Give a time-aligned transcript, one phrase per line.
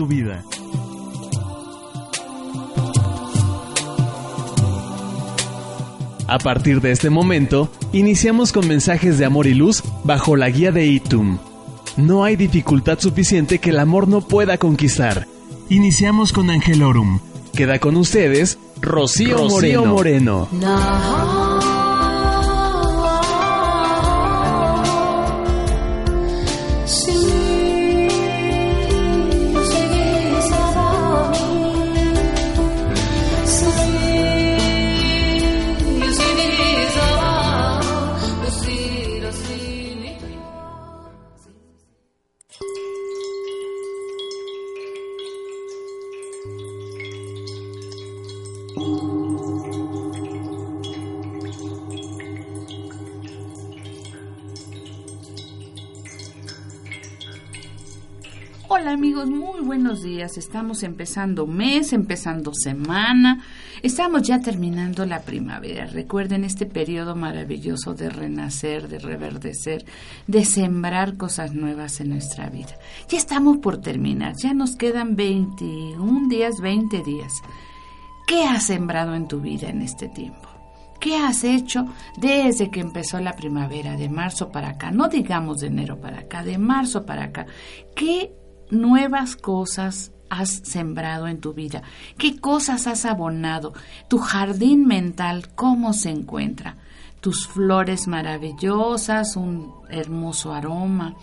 [0.00, 0.44] tu vida.
[6.28, 10.70] A partir de este momento, iniciamos con mensajes de amor y luz bajo la guía
[10.70, 11.38] de Itum.
[11.96, 15.26] No hay dificultad suficiente que el amor no pueda conquistar.
[15.68, 17.18] Iniciamos con Angelorum.
[17.52, 20.46] Queda con ustedes Rocío, Moreno.
[60.36, 63.42] Estamos empezando mes, empezando semana.
[63.82, 65.86] Estamos ya terminando la primavera.
[65.86, 69.84] Recuerden este periodo maravilloso de renacer, de reverdecer,
[70.26, 72.76] de sembrar cosas nuevas en nuestra vida.
[73.08, 74.34] Ya estamos por terminar.
[74.36, 77.32] Ya nos quedan 21 días, 20 días.
[78.26, 80.48] ¿Qué has sembrado en tu vida en este tiempo?
[81.00, 84.90] ¿Qué has hecho desde que empezó la primavera, de marzo para acá?
[84.90, 87.46] No digamos de enero para acá, de marzo para acá.
[87.94, 88.32] ¿Qué
[88.70, 91.82] nuevas cosas has sembrado en tu vida?
[92.16, 93.74] ¿Qué cosas has abonado?
[94.08, 96.76] ¿Tu jardín mental cómo se encuentra?
[97.20, 101.16] Tus flores maravillosas, un hermoso aroma.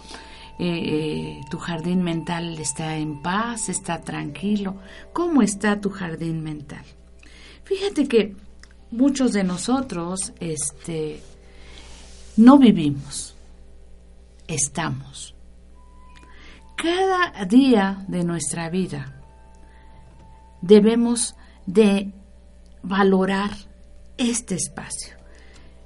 [0.57, 4.75] Eh, eh, tu jardín mental está en paz, está tranquilo.
[5.13, 6.83] ¿Cómo está tu jardín mental?
[7.63, 8.35] Fíjate que
[8.91, 11.21] muchos de nosotros este,
[12.37, 13.35] no vivimos,
[14.47, 15.34] estamos
[16.75, 19.21] cada día de nuestra vida
[20.61, 22.13] debemos de
[22.83, 23.51] valorar
[24.17, 25.15] este espacio.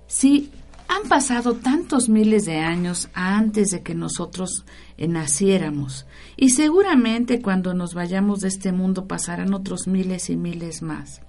[0.08, 0.52] Si
[0.88, 4.66] han pasado tantos miles de años antes de que nosotros
[4.98, 11.22] naciéramos y seguramente cuando nos vayamos de este mundo pasarán otros miles y miles más.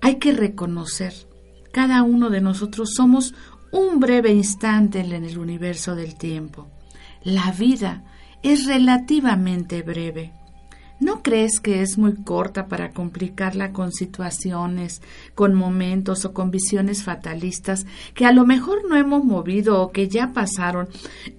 [0.00, 1.14] Hay que reconocer,
[1.72, 3.34] cada uno de nosotros somos
[3.70, 6.66] un breve instante en el universo del tiempo.
[7.22, 8.04] La vida
[8.42, 10.32] es relativamente breve.
[11.02, 15.02] ¿No crees que es muy corta para complicarla con situaciones,
[15.34, 20.06] con momentos o con visiones fatalistas que a lo mejor no hemos movido o que
[20.06, 20.88] ya pasaron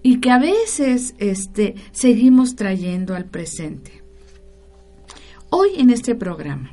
[0.01, 4.03] y que a veces este, seguimos trayendo al presente?
[5.49, 6.71] Hoy en este programa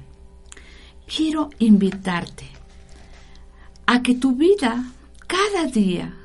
[1.07, 2.47] quiero invitarte
[3.87, 4.85] a que tu vida
[5.29, 6.17] cada día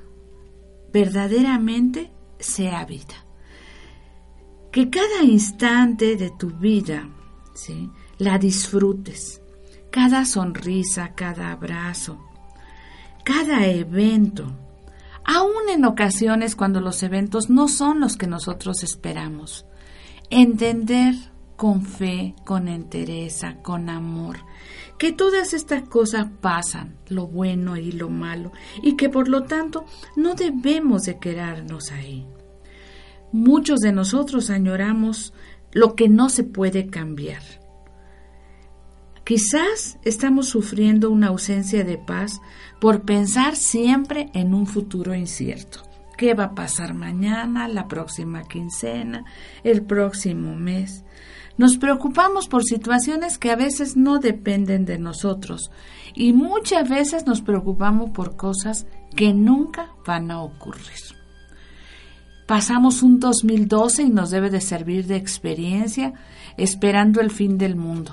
[0.92, 3.25] verdaderamente sea vida
[4.76, 7.08] que cada instante de tu vida
[7.54, 7.90] ¿sí?
[8.18, 9.42] la disfrutes,
[9.90, 12.20] cada sonrisa, cada abrazo,
[13.24, 14.52] cada evento,
[15.24, 19.66] aún en ocasiones cuando los eventos no son los que nosotros esperamos.
[20.30, 21.16] Entender
[21.56, 24.40] con fe, con entereza, con amor,
[24.98, 28.52] que todas estas cosas pasan, lo bueno y lo malo,
[28.84, 29.86] y que por lo tanto
[30.18, 32.28] no debemos de quedarnos ahí.
[33.32, 35.34] Muchos de nosotros añoramos
[35.72, 37.42] lo que no se puede cambiar.
[39.26, 42.42] Quizás estamos sufriendo una ausencia de paz
[42.80, 45.82] por pensar siempre en un futuro incierto.
[46.16, 49.26] ¿Qué va a pasar mañana, la próxima quincena,
[49.64, 51.04] el próximo mes?
[51.58, 55.72] Nos preocupamos por situaciones que a veces no dependen de nosotros
[56.14, 61.15] y muchas veces nos preocupamos por cosas que nunca van a ocurrir.
[62.46, 66.14] Pasamos un 2012 y nos debe de servir de experiencia
[66.58, 68.12] esperando el fin del mundo.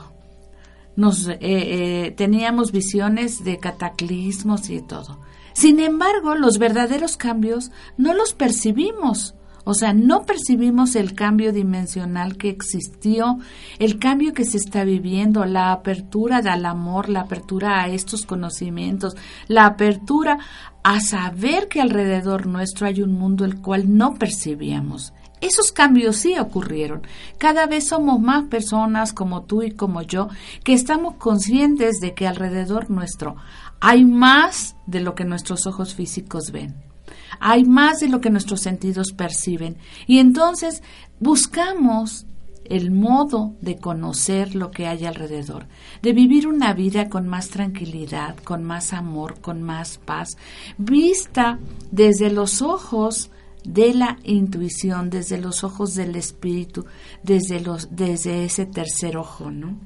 [0.97, 5.19] Nos, eh, eh, teníamos visiones de cataclismos y todo.
[5.53, 9.35] Sin embargo, los verdaderos cambios no los percibimos.
[9.65, 13.39] O sea, no percibimos el cambio dimensional que existió,
[13.79, 19.17] el cambio que se está viviendo, la apertura al amor, la apertura a estos conocimientos,
[19.47, 20.39] la apertura
[20.83, 25.13] a saber que alrededor nuestro hay un mundo el cual no percibíamos.
[25.41, 27.03] Esos cambios sí ocurrieron.
[27.39, 30.29] Cada vez somos más personas como tú y como yo
[30.63, 33.37] que estamos conscientes de que alrededor nuestro
[33.81, 36.92] hay más de lo que nuestros ojos físicos ven
[37.41, 39.77] hay más de lo que nuestros sentidos perciben.
[40.07, 40.83] Y entonces
[41.21, 42.27] buscamos
[42.65, 45.67] el modo de conocer lo que hay alrededor,
[46.01, 50.37] de vivir una vida con más tranquilidad, con más amor, con más paz,
[50.79, 51.59] vista
[51.91, 53.31] desde los ojos
[53.65, 56.87] de la intuición, desde los ojos del espíritu,
[57.23, 59.79] desde, los, desde ese tercer ojo, ¿no?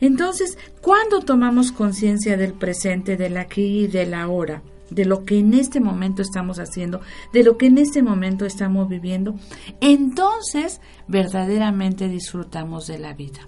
[0.00, 5.54] Entonces, cuando tomamos conciencia del presente, del aquí y del ahora, de lo que en
[5.54, 7.00] este momento estamos haciendo,
[7.32, 9.34] de lo que en este momento estamos viviendo,
[9.80, 13.40] entonces verdaderamente disfrutamos de la vida.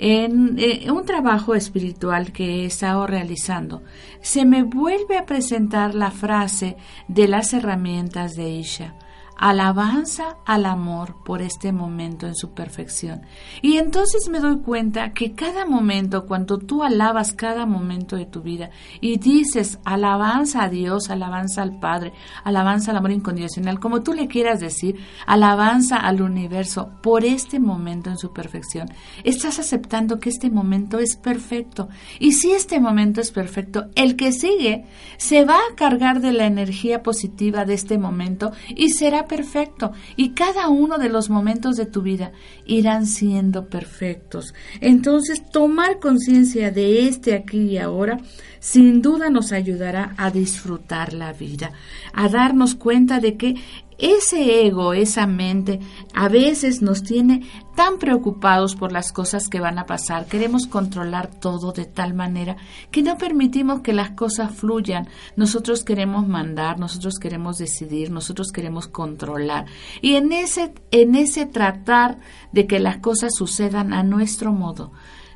[0.00, 3.82] En eh, un trabajo espiritual que he estado realizando,
[4.20, 6.76] se me vuelve a presentar la frase
[7.08, 8.94] de las herramientas de Isha
[9.38, 13.22] alabanza al amor por este momento en su perfección.
[13.62, 18.42] Y entonces me doy cuenta que cada momento, cuando tú alabas cada momento de tu
[18.42, 18.70] vida
[19.00, 22.12] y dices alabanza a Dios, alabanza al Padre,
[22.44, 24.96] alabanza al amor incondicional, como tú le quieras decir,
[25.26, 28.88] alabanza al universo por este momento en su perfección,
[29.22, 31.88] estás aceptando que este momento es perfecto.
[32.18, 34.84] Y si este momento es perfecto, el que sigue
[35.16, 40.30] se va a cargar de la energía positiva de este momento y será perfecto y
[40.30, 42.32] cada uno de los momentos de tu vida
[42.66, 44.54] irán siendo perfectos.
[44.80, 48.18] Entonces, tomar conciencia de este aquí y ahora
[48.60, 51.72] sin duda nos ayudará a disfrutar la vida,
[52.12, 53.56] a darnos cuenta de que
[53.98, 55.80] ese ego, esa mente,
[56.14, 57.42] a veces nos tiene
[57.74, 60.26] tan preocupados por las cosas que van a pasar.
[60.26, 62.56] Queremos controlar todo de tal manera
[62.92, 65.08] que no permitimos que las cosas fluyan.
[65.34, 69.66] Nosotros queremos mandar, nosotros queremos decidir, nosotros queremos controlar.
[70.00, 72.20] Y en ese, en ese tratar
[72.52, 74.92] de que las cosas sucedan a nuestro modo,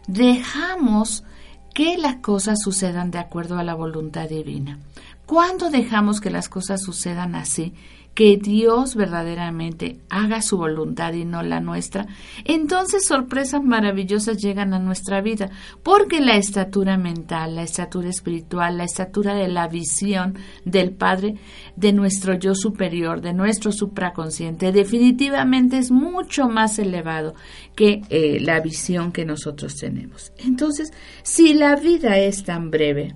[0.07, 1.25] dejamos
[1.73, 4.79] que las cosas sucedan de acuerdo a la voluntad divina.
[5.27, 7.73] ¿Cuándo dejamos que las cosas sucedan así?
[8.15, 12.07] Que Dios verdaderamente haga su voluntad y no la nuestra,
[12.45, 15.51] entonces sorpresas maravillosas llegan a nuestra vida,
[15.83, 21.37] porque la estatura mental, la estatura espiritual, la estatura de la visión del Padre,
[21.77, 27.35] de nuestro yo superior, de nuestro supraconsciente, definitivamente es mucho más elevado
[27.75, 30.33] que eh, la visión que nosotros tenemos.
[30.39, 30.93] Entonces,
[31.23, 33.15] si la vida es tan breve,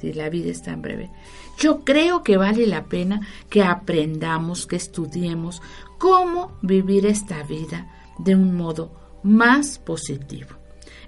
[0.00, 1.10] si la vida es tan breve,
[1.58, 5.62] yo creo que vale la pena que aprendamos, que estudiemos
[5.98, 8.92] cómo vivir esta vida de un modo
[9.22, 10.50] más positivo.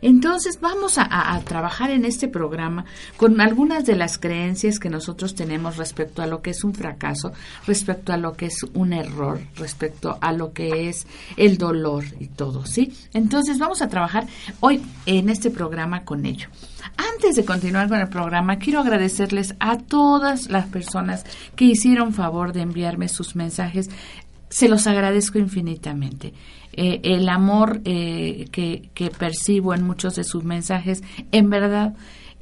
[0.02, 2.84] Entonces vamos a, trabajar en este programa
[3.16, 7.32] con algunas de las creencias que nosotros tenemos respecto a lo que es un fracaso,
[7.66, 11.06] respecto a lo que es un error, respecto a lo que es
[11.36, 12.92] el dolor y todo, ¿sí?
[13.14, 14.26] Entonces vamos a trabajar
[14.60, 16.48] hoy en este programa con ello.
[16.96, 21.24] Antes de continuar con el programa, quiero agradecerles a todas las personas
[21.54, 23.90] que hicieron favor de enviarme sus mensajes.
[24.48, 26.32] Se los agradezco infinitamente.
[26.72, 31.02] Eh, el amor eh, que, que percibo en muchos de sus mensajes,
[31.32, 31.94] en verdad,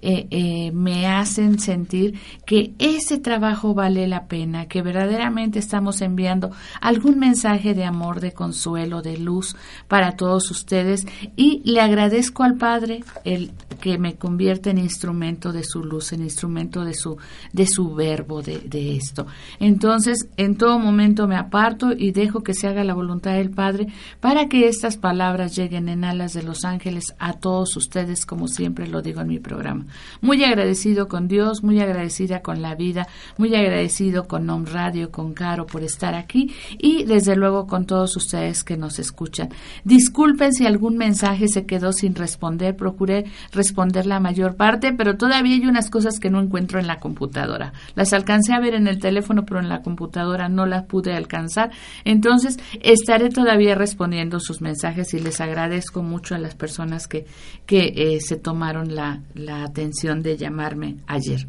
[0.06, 6.50] eh, eh, me hacen sentir que ese trabajo vale la pena, que verdaderamente estamos enviando
[6.82, 9.56] algún mensaje de amor, de consuelo, de luz
[9.88, 11.06] para todos ustedes
[11.36, 16.22] y le agradezco al Padre el que me convierte en instrumento de su luz, en
[16.22, 17.16] instrumento de su,
[17.54, 19.26] de su verbo, de, de esto.
[19.58, 23.86] Entonces, en todo momento me aparto y dejo que se haga la voluntad del Padre
[24.20, 28.86] para que estas palabras lleguen en alas de los ángeles a todos ustedes, como siempre
[28.86, 29.86] lo digo en mi programa.
[30.20, 33.06] Muy agradecido con Dios, muy agradecida con la vida,
[33.38, 38.16] muy agradecido con Nom Radio, con Caro por estar aquí y desde luego con todos
[38.16, 39.50] ustedes que nos escuchan.
[39.84, 45.54] Disculpen si algún mensaje se quedó sin responder, procuré responder la mayor parte, pero todavía
[45.54, 47.72] hay unas cosas que no encuentro en la computadora.
[47.94, 51.70] Las alcancé a ver en el teléfono, pero en la computadora no las pude alcanzar.
[52.04, 57.26] Entonces, estaré todavía respondiendo sus mensajes y les agradezco mucho a las personas que,
[57.66, 61.48] que eh, se tomaron la, la atención de llamarme ayer.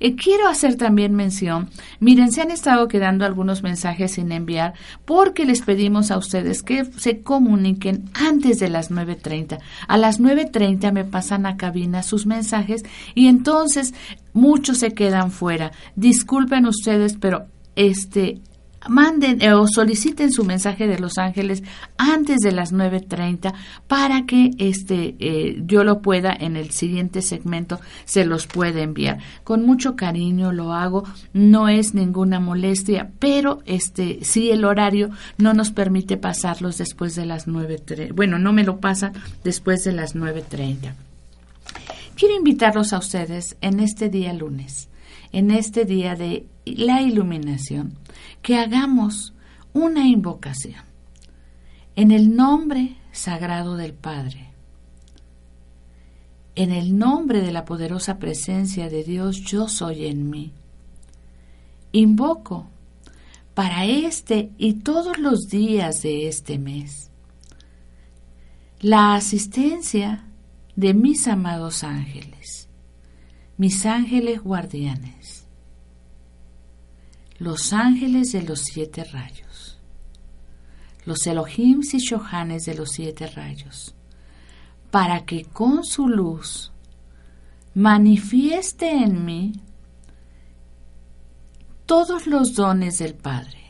[0.00, 4.74] Eh, quiero hacer también mención, miren, se han estado quedando algunos mensajes sin enviar
[5.04, 9.60] porque les pedimos a ustedes que se comuniquen antes de las 9.30.
[9.86, 12.82] A las 9.30 me pasan a cabina sus mensajes
[13.14, 13.94] y entonces
[14.32, 15.70] muchos se quedan fuera.
[15.94, 17.46] Disculpen ustedes, pero
[17.76, 18.40] este
[18.88, 21.62] manden eh, o soliciten su mensaje de Los Ángeles
[21.98, 23.52] antes de las 9.30
[23.86, 29.18] para que este eh, yo lo pueda en el siguiente segmento se los pueda enviar.
[29.44, 35.54] Con mucho cariño lo hago, no es ninguna molestia, pero este si el horario no
[35.54, 38.14] nos permite pasarlos después de las 9.30.
[38.14, 39.12] Bueno, no me lo pasa
[39.44, 40.94] después de las 9.30.
[42.20, 44.89] Quiero invitarlos a ustedes en este día lunes,
[45.32, 47.94] en este día de la iluminación,
[48.42, 49.34] que hagamos
[49.72, 50.82] una invocación
[51.96, 54.50] en el nombre sagrado del Padre,
[56.54, 60.52] en el nombre de la poderosa presencia de Dios yo soy en mí.
[61.92, 62.68] Invoco
[63.54, 67.10] para este y todos los días de este mes.
[68.80, 70.24] La asistencia
[70.76, 72.59] de mis amados ángeles,
[73.60, 75.44] mis ángeles guardianes,
[77.38, 79.78] los ángeles de los siete rayos,
[81.04, 83.94] los Elohims y Shohanes de los siete rayos,
[84.90, 86.72] para que con su luz
[87.74, 89.52] manifieste en mí
[91.84, 93.60] todos los dones del Padre,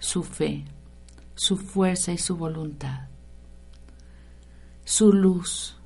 [0.00, 0.64] su fe,
[1.36, 3.06] su fuerza y su voluntad,
[4.84, 5.76] su luz,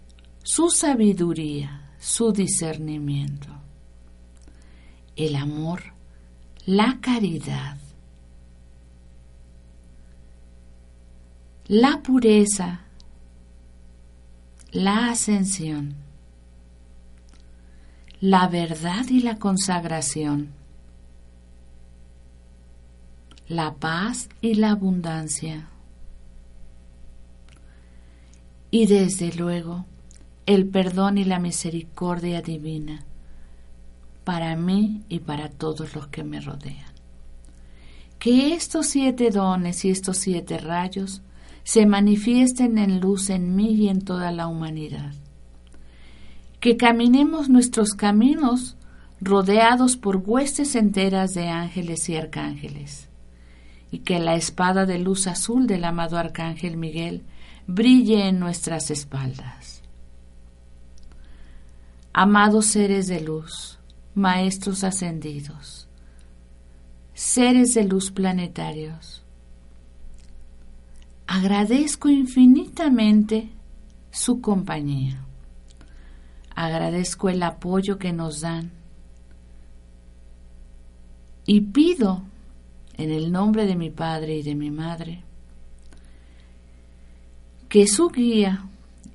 [0.43, 3.47] su sabiduría, su discernimiento,
[5.15, 5.85] el amor,
[6.67, 7.77] la caridad,
[11.69, 12.81] la pureza,
[14.73, 15.95] la ascensión,
[18.21, 20.51] la verdad y la consagración,
[23.47, 25.69] la paz y la abundancia.
[28.73, 29.87] Y desde luego,
[30.47, 33.05] el perdón y la misericordia divina
[34.25, 36.93] para mí y para todos los que me rodean.
[38.19, 41.23] Que estos siete dones y estos siete rayos
[41.65, 45.13] se manifiesten en luz en mí y en toda la humanidad.
[46.61, 48.77] Que caminemos nuestros caminos
[49.21, 53.09] rodeados por huestes enteras de ángeles y arcángeles,
[53.91, 57.23] y que la espada de luz azul del amado arcángel Miguel
[57.67, 59.82] brille en nuestras espaldas.
[62.15, 63.79] Amados seres de luz,
[64.15, 65.89] maestros ascendidos,
[67.15, 69.23] seres de luz planetarios,
[71.27, 73.49] agradezco infinitamente
[74.11, 75.25] su compañía.
[76.55, 78.71] Agradezco el apoyo que nos dan
[81.47, 82.23] y pido
[82.99, 85.25] en el nombre de mi Padre y de mi Madre
[87.71, 88.67] que su guía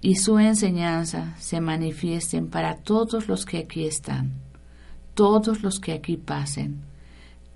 [0.02, 4.34] y su enseñanza se manifiesten para todos los que aquí están,
[5.14, 6.82] todos los que aquí pasen,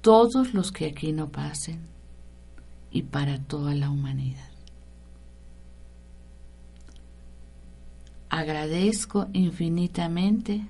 [0.01, 1.79] todos los que aquí no pasen
[2.91, 4.49] y para toda la humanidad.
[8.29, 10.65] Agradezco infinitamente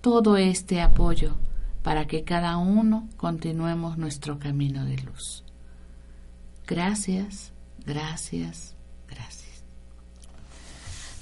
[0.00, 1.36] todo este apoyo
[1.82, 5.44] para que cada uno continuemos nuestro camino de luz.
[6.66, 7.52] Gracias,
[7.86, 8.76] gracias.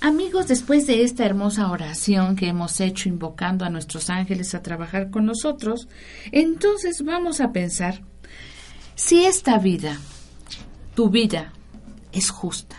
[0.02, 5.10] Amigos, después de esta hermosa oración que hemos hecho invocando a nuestros ángeles a trabajar
[5.10, 5.88] con nosotros,
[6.32, 8.00] entonces vamos a pensar
[8.94, 9.98] si esta vida,
[10.94, 11.52] tu vida,
[12.12, 12.76] es justa.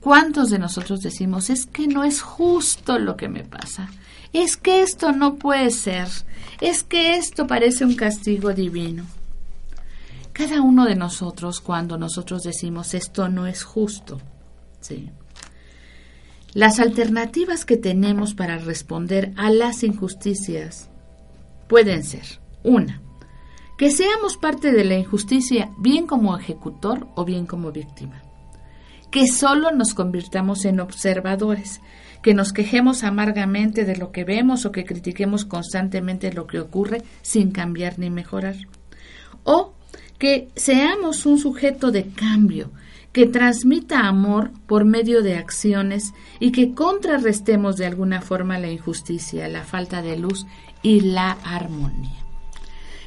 [0.00, 3.88] ¿Cuántos de nosotros decimos, es que no es justo lo que me pasa?
[4.34, 6.08] Es que esto no puede ser.
[6.60, 9.04] Es que esto parece un castigo divino.
[10.34, 14.20] Cada uno de nosotros, cuando nosotros decimos esto no es justo,
[14.80, 15.10] ¿sí?
[16.56, 20.88] Las alternativas que tenemos para responder a las injusticias
[21.68, 23.02] pueden ser, una,
[23.76, 28.22] que seamos parte de la injusticia bien como ejecutor o bien como víctima
[29.10, 31.80] que solo nos convirtamos en observadores,
[32.22, 37.02] que nos quejemos amargamente de lo que vemos o que critiquemos constantemente lo que ocurre
[37.22, 38.56] sin cambiar ni mejorar.
[39.44, 39.74] O
[40.18, 42.70] que seamos un sujeto de cambio,
[43.16, 49.48] que transmita amor por medio de acciones y que contrarrestemos de alguna forma la injusticia,
[49.48, 50.44] la falta de luz
[50.82, 52.26] y la armonía.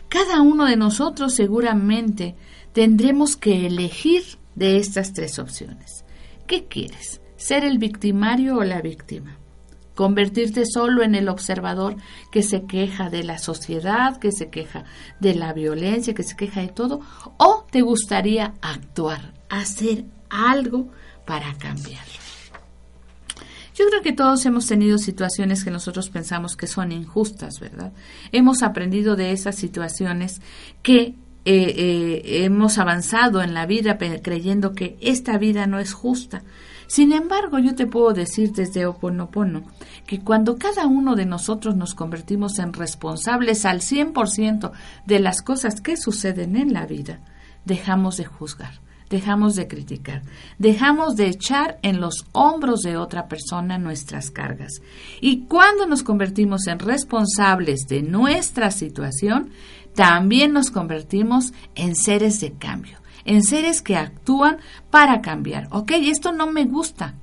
[0.07, 2.35] Cada uno de nosotros seguramente
[2.73, 4.23] tendremos que elegir
[4.55, 6.05] de estas tres opciones.
[6.47, 7.21] ¿Qué quieres?
[7.37, 9.37] ¿Ser el victimario o la víctima?
[9.93, 11.97] ¿Convertirte solo en el observador
[12.31, 14.85] que se queja de la sociedad, que se queja
[15.19, 17.01] de la violencia, que se queja de todo?
[17.37, 20.89] ¿O te gustaría actuar, hacer algo
[21.25, 22.13] para cambiarlo?
[23.75, 27.93] Yo creo que todos hemos tenido situaciones que nosotros pensamos que son injustas, ¿verdad?
[28.33, 30.41] Hemos aprendido de esas situaciones
[30.83, 31.15] que
[31.45, 31.73] eh,
[32.25, 36.43] eh, hemos avanzado en la vida creyendo que esta vida no es justa.
[36.87, 39.63] Sin embargo, yo te puedo decir desde Oponopono
[40.05, 44.71] que cuando cada uno de nosotros nos convertimos en responsables al 100%
[45.05, 47.21] de las cosas que suceden en la vida,
[47.63, 50.21] dejamos de juzgar, dejamos de criticar,
[50.57, 54.81] dejamos de echar en los hombros de otra persona nuestras cargas.
[55.19, 59.49] Y cuando nos convertimos en responsables de nuestra situación,
[59.95, 64.57] también nos convertimos en seres de cambio, en seres que actúan
[64.89, 65.67] para cambiar.
[65.71, 67.15] Ok, esto no me gusta.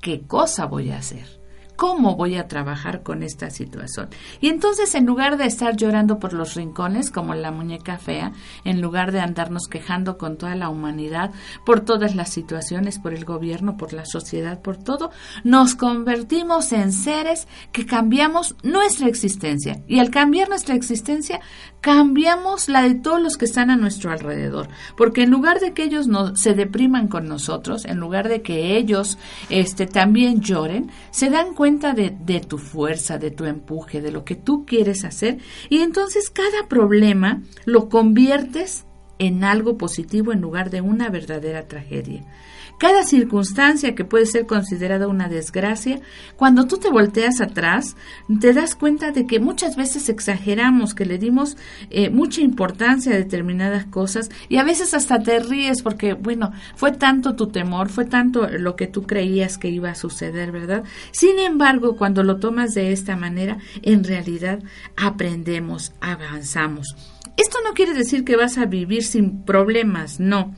[0.00, 1.35] ¿Qué cosa voy a hacer?
[1.76, 4.08] ¿Cómo voy a trabajar con esta situación?
[4.40, 8.32] Y entonces, en lugar de estar llorando por los rincones, como la muñeca fea,
[8.64, 11.32] en lugar de andarnos quejando con toda la humanidad
[11.64, 15.10] por todas las situaciones, por el gobierno, por la sociedad, por todo,
[15.44, 19.82] nos convertimos en seres que cambiamos nuestra existencia.
[19.86, 21.40] Y al cambiar nuestra existencia,
[21.80, 24.68] cambiamos la de todos los que están a nuestro alrededor.
[24.96, 28.76] Porque en lugar de que ellos no, se depriman con nosotros, en lugar de que
[28.76, 29.18] ellos
[29.50, 34.34] este, también lloren, se dan cuenta de, tu fuerza, de tu empuje, de lo que
[34.34, 38.84] tú quieres hacer y entonces cada problema lo conviertes
[39.18, 42.24] en algo positivo en lugar de una verdadera tragedia.
[42.78, 46.00] Cada circunstancia que puede ser considerada una desgracia,
[46.36, 47.96] cuando tú te volteas atrás,
[48.40, 51.56] te das cuenta de que muchas veces exageramos, que le dimos
[51.88, 56.92] eh, mucha importancia a determinadas cosas y a veces hasta te ríes porque, bueno, fue
[56.92, 60.84] tanto tu temor, fue tanto lo que tú creías que iba a suceder, ¿verdad?
[61.12, 64.62] Sin embargo, cuando lo tomas de esta manera, en realidad
[64.98, 66.94] aprendemos, avanzamos.
[67.38, 70.54] Esto no quiere decir que vas a vivir sin problemas, no.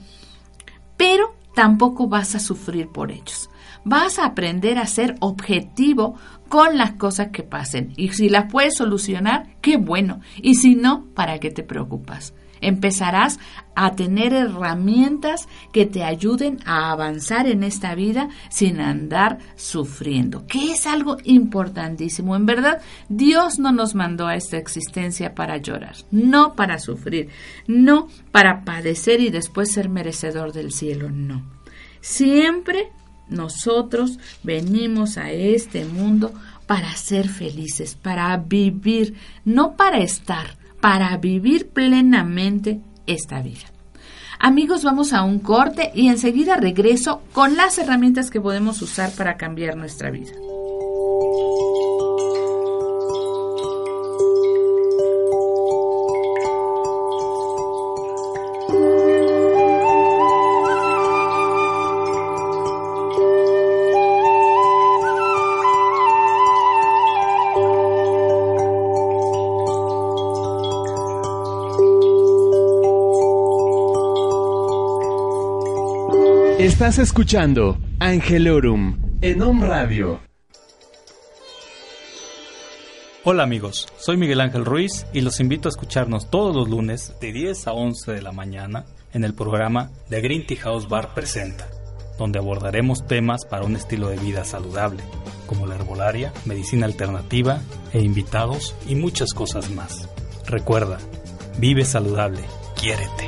[0.97, 3.51] Pero tampoco vas a sufrir por ellos.
[3.83, 6.15] Vas a aprender a ser objetivo
[6.49, 7.95] con las cosas que pasen.
[7.97, 10.21] Y si las puedes solucionar, qué bueno.
[10.41, 12.33] Y si no, ¿para qué te preocupas?
[12.61, 13.39] Empezarás
[13.75, 20.73] a tener herramientas que te ayuden a avanzar en esta vida sin andar sufriendo, que
[20.73, 22.35] es algo importantísimo.
[22.35, 27.29] En verdad, Dios no nos mandó a esta existencia para llorar, no para sufrir,
[27.67, 31.43] no para padecer y después ser merecedor del cielo, no.
[32.01, 32.91] Siempre
[33.29, 36.33] nosotros venimos a este mundo
[36.67, 43.67] para ser felices, para vivir, no para estar para vivir plenamente esta vida.
[44.39, 49.37] Amigos, vamos a un corte y enseguida regreso con las herramientas que podemos usar para
[49.37, 50.33] cambiar nuestra vida.
[76.79, 80.21] Estás escuchando Angelorum en Om Radio.
[83.25, 87.33] Hola amigos, soy Miguel Ángel Ruiz y los invito a escucharnos todos los lunes de
[87.33, 91.69] 10 a 11 de la mañana en el programa The Green Tea House Bar Presenta,
[92.17, 95.03] donde abordaremos temas para un estilo de vida saludable,
[95.49, 97.61] como la herbolaria, medicina alternativa
[97.93, 100.09] e invitados y muchas cosas más.
[100.47, 100.99] Recuerda,
[101.59, 102.43] vive saludable,
[102.81, 103.28] quiérete.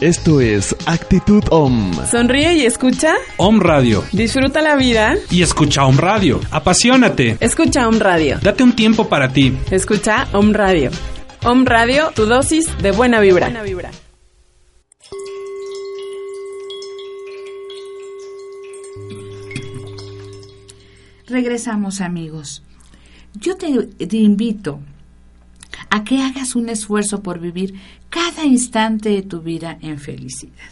[0.00, 1.92] Esto es Actitud Om.
[2.10, 3.16] Sonríe y escucha.
[3.36, 4.02] Om Radio.
[4.12, 5.14] Disfruta la vida.
[5.30, 6.40] Y escucha Om Radio.
[6.50, 7.36] Apasionate.
[7.38, 8.38] Escucha Om Radio.
[8.40, 9.54] Date un tiempo para ti.
[9.70, 10.90] Escucha Om Radio.
[11.44, 13.48] Om Radio, tu dosis de buena vibra.
[13.48, 13.90] Buena vibra.
[21.26, 22.62] Regresamos amigos.
[23.34, 24.80] Yo te, te invito
[25.90, 27.74] a que hagas un esfuerzo por vivir
[28.08, 30.70] cada instante de tu vida en felicidad.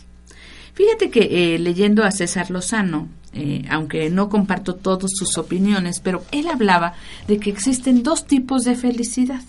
[0.75, 6.25] Fíjate que eh, leyendo a César Lozano, eh, aunque no comparto todas sus opiniones, pero
[6.31, 6.95] él hablaba
[7.27, 9.43] de que existen dos tipos de felicidad.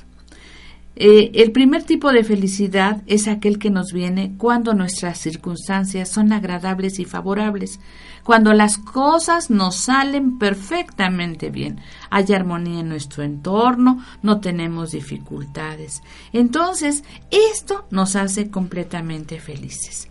[0.96, 6.34] Eh, el primer tipo de felicidad es aquel que nos viene cuando nuestras circunstancias son
[6.34, 7.80] agradables y favorables,
[8.24, 16.02] cuando las cosas nos salen perfectamente bien, hay armonía en nuestro entorno, no tenemos dificultades.
[16.34, 20.08] Entonces, esto nos hace completamente felices.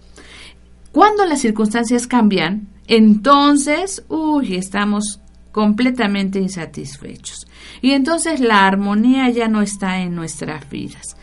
[0.92, 5.20] Cuando las circunstancias cambian, entonces, uy, estamos
[5.52, 7.46] completamente insatisfechos.
[7.82, 11.16] Y entonces la armonía ya no está en nuestras vidas.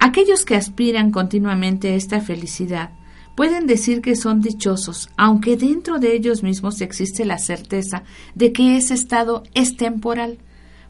[0.00, 2.90] Aquellos que aspiran continuamente a esta felicidad
[3.38, 8.02] pueden decir que son dichosos, aunque dentro de ellos mismos existe la certeza
[8.34, 10.38] de que ese estado es temporal,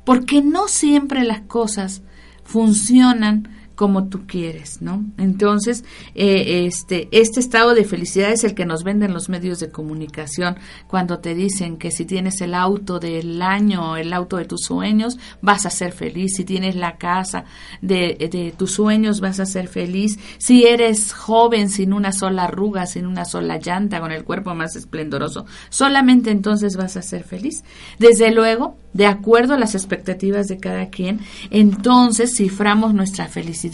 [0.06, 2.00] porque no siempre las cosas
[2.44, 5.04] funcionan como tú quieres, ¿no?
[5.18, 5.84] Entonces,
[6.16, 10.56] eh, este, este estado de felicidad es el que nos venden los medios de comunicación
[10.88, 15.16] cuando te dicen que si tienes el auto del año, el auto de tus sueños,
[15.42, 16.32] vas a ser feliz.
[16.34, 17.44] Si tienes la casa
[17.80, 20.18] de, de tus sueños, vas a ser feliz.
[20.38, 24.74] Si eres joven, sin una sola arruga, sin una sola llanta, con el cuerpo más
[24.74, 27.62] esplendoroso, solamente entonces vas a ser feliz.
[28.00, 31.20] Desde luego, de acuerdo a las expectativas de cada quien,
[31.52, 33.67] entonces ciframos nuestra felicidad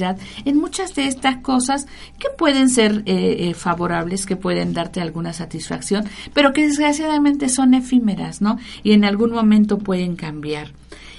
[0.44, 1.87] en muchas de estas cosas
[2.18, 7.74] que pueden ser eh, eh, favorables, que pueden darte alguna satisfacción, pero que desgraciadamente son
[7.74, 8.59] efímeras, ¿no?
[8.83, 10.72] Y en algún momento pueden cambiar.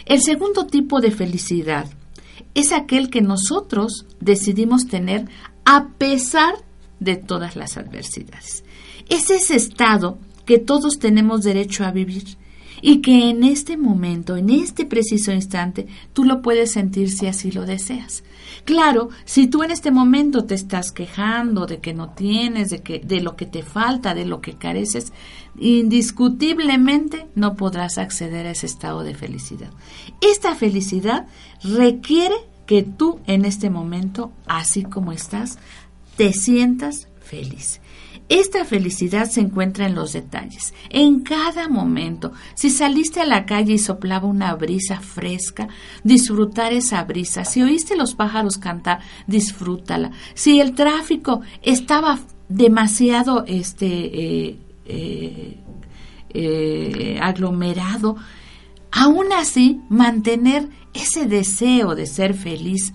[0.05, 1.87] El segundo tipo de felicidad
[2.53, 5.25] es aquel que nosotros decidimos tener
[5.65, 6.55] a pesar
[6.99, 8.63] de todas las adversidades.
[9.09, 12.37] Es ese estado que todos tenemos derecho a vivir
[12.87, 17.51] y que en este momento, en este preciso instante, tú lo puedes sentir si así
[17.51, 18.23] lo deseas.
[18.63, 22.99] Claro, si tú en este momento te estás quejando de que no tienes, de que
[22.99, 25.13] de lo que te falta, de lo que careces,
[25.57, 29.71] indiscutiblemente no podrás acceder a ese estado de felicidad.
[30.21, 31.25] Esta felicidad
[31.63, 32.35] requiere
[32.67, 35.57] que tú en este momento, así como estás,
[36.17, 37.81] te sientas feliz.
[38.27, 42.31] Esta felicidad se encuentra en los detalles, en cada momento.
[42.55, 45.67] Si saliste a la calle y soplaba una brisa fresca,
[46.03, 47.45] disfrutar esa brisa.
[47.45, 50.11] Si oíste los pájaros cantar, disfrútala.
[50.33, 52.17] Si el tráfico estaba
[52.49, 55.59] demasiado este, eh, eh,
[56.33, 58.15] eh, aglomerado,
[58.91, 62.93] aún así mantener ese deseo de ser feliz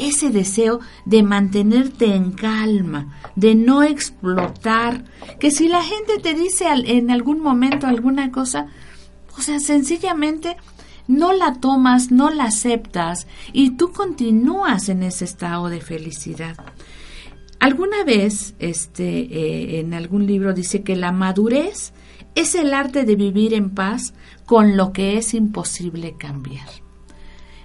[0.00, 5.04] ese deseo de mantenerte en calma, de no explotar,
[5.38, 8.68] que si la gente te dice en algún momento alguna cosa,
[9.36, 10.56] o sea, sencillamente
[11.06, 16.56] no la tomas, no la aceptas y tú continúas en ese estado de felicidad.
[17.58, 21.92] Alguna vez, este, eh, en algún libro dice que la madurez
[22.34, 24.14] es el arte de vivir en paz
[24.46, 26.89] con lo que es imposible cambiar.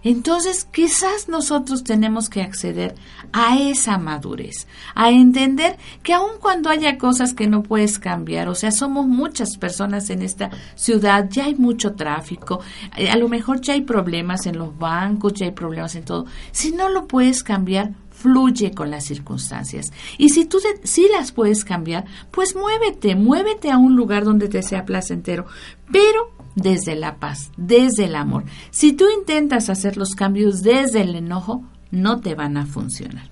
[0.05, 2.93] Entonces, quizás nosotros tenemos que acceder
[3.33, 8.53] a esa madurez, a entender que aun cuando haya cosas que no puedes cambiar, o
[8.53, 12.61] sea, somos muchas personas en esta ciudad, ya hay mucho tráfico,
[12.95, 16.27] eh, a lo mejor ya hay problemas en los bancos, ya hay problemas en todo.
[16.51, 19.91] Si no lo puedes cambiar, fluye con las circunstancias.
[20.19, 24.61] Y si tú sí las puedes cambiar, pues muévete, muévete a un lugar donde te
[24.61, 25.47] sea placentero,
[25.91, 28.45] pero desde la paz, desde el amor.
[28.71, 33.29] Si tú intentas hacer los cambios desde el enojo, no te van a funcionar.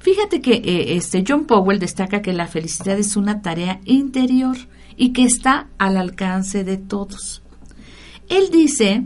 [0.00, 4.56] Fíjate que eh, este John Powell destaca que la felicidad es una tarea interior
[4.96, 7.42] y que está al alcance de todos.
[8.28, 9.04] Él dice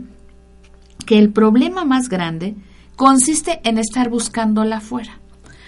[1.05, 2.55] que el problema más grande
[2.95, 5.19] consiste en estar buscándola afuera.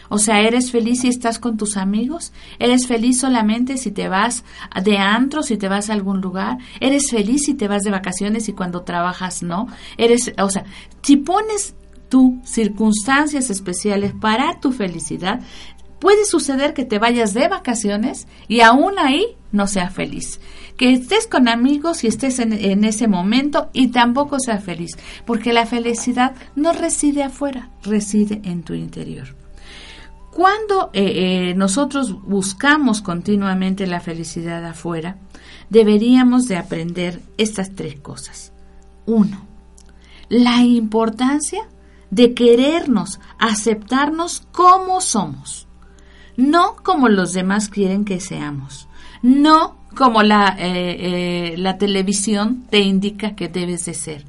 [0.10, 4.44] O sea, eres feliz si estás con tus amigos, eres feliz solamente si te vas
[4.84, 8.50] de antro, si te vas a algún lugar, eres feliz si te vas de vacaciones
[8.50, 10.66] y cuando trabajas no, eres, o sea,
[11.02, 11.76] si pones
[12.10, 15.42] tú circunstancias especiales para tu felicidad,
[16.00, 20.40] puede suceder que te vayas de vacaciones y aún ahí no sea feliz.
[20.78, 24.92] Que estés con amigos y estés en, en, ese momento y tampoco sea feliz,
[25.26, 29.45] porque la felicidad no reside afuera, reside en tu interior.
[30.36, 35.16] Cuando eh, eh, nosotros buscamos continuamente la felicidad afuera,
[35.70, 38.52] deberíamos de aprender estas tres cosas.
[39.06, 39.48] Uno,
[40.28, 41.70] la importancia
[42.12, 45.70] de querernos, aceptarnos como somos,
[46.36, 48.90] no como los demás quieren que seamos,
[49.22, 54.26] no como la, eh, la televisión te indica que debes de ser,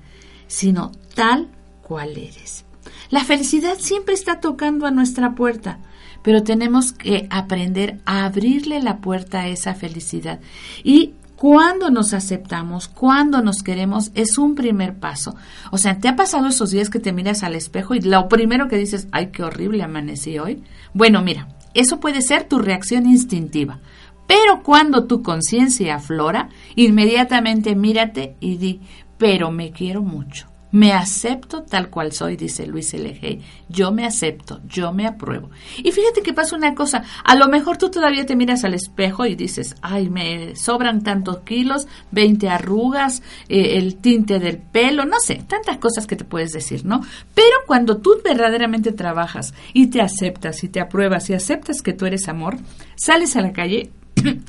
[0.47, 1.49] sino tal
[1.83, 2.65] cual eres.
[3.11, 5.81] La felicidad siempre está tocando a nuestra puerta,
[6.27, 10.41] pero tenemos que aprender a abrirle la puerta a esa felicidad.
[10.83, 15.37] Y cuando nos aceptamos, cuando nos queremos, es un primer paso.
[15.71, 18.67] O sea, ¿te ha pasado esos días que te miras al espejo y lo primero
[18.67, 20.65] que dices, ay, qué horrible amanecí hoy?
[20.93, 23.79] Bueno, mira, eso puede ser tu reacción instintiva.
[24.27, 28.81] Pero cuando tu conciencia aflora, inmediatamente mírate y di,
[29.17, 33.41] pero me quiero mucho me acepto tal cual soy, dice Luis L.G.
[33.71, 35.49] Yo me acepto, yo me apruebo.
[35.79, 39.25] Y fíjate que pasa una cosa, a lo mejor tú todavía te miras al espejo
[39.25, 45.19] y dices, ay, me sobran tantos kilos, 20 arrugas, eh, el tinte del pelo, no
[45.19, 47.01] sé, tantas cosas que te puedes decir, ¿no?
[47.35, 52.05] Pero cuando tú verdaderamente trabajas y te aceptas y te apruebas y aceptas que tú
[52.05, 52.59] eres amor,
[52.97, 53.93] sales a la calle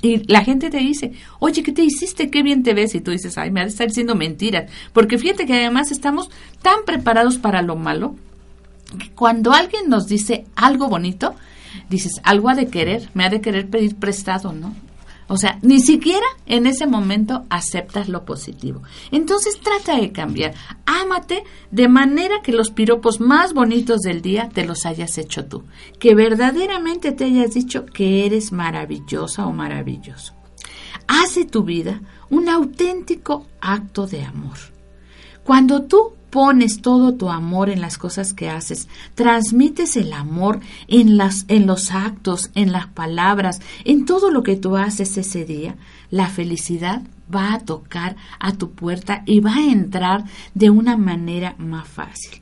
[0.01, 2.29] y la gente te dice, oye, ¿qué te hiciste?
[2.29, 2.95] Qué bien te ves.
[2.95, 4.71] Y tú dices, ay, me ha de estar diciendo mentiras.
[4.93, 6.29] Porque fíjate que además estamos
[6.61, 8.15] tan preparados para lo malo
[9.15, 11.35] Cuando alguien nos dice algo bonito,
[11.89, 14.73] dices, algo ha de querer, me ha de querer pedir prestado, ¿no?
[15.27, 18.81] O sea, ni siquiera en ese momento aceptas lo positivo.
[19.11, 20.53] Entonces trata de cambiar.
[20.85, 25.65] Ámate de manera que los piropos más bonitos del día te los hayas hecho tú.
[25.99, 30.33] Que verdaderamente te hayas dicho que eres maravillosa o maravilloso.
[31.07, 34.57] Hace tu vida un auténtico acto de amor.
[35.43, 41.17] Cuando tú pones todo tu amor en las cosas que haces, transmites el amor en,
[41.17, 45.77] las, en los actos, en las palabras, en todo lo que tú haces ese día,
[46.11, 47.01] la felicidad
[47.33, 52.39] va a tocar a tu puerta y va a entrar de una manera más fácil.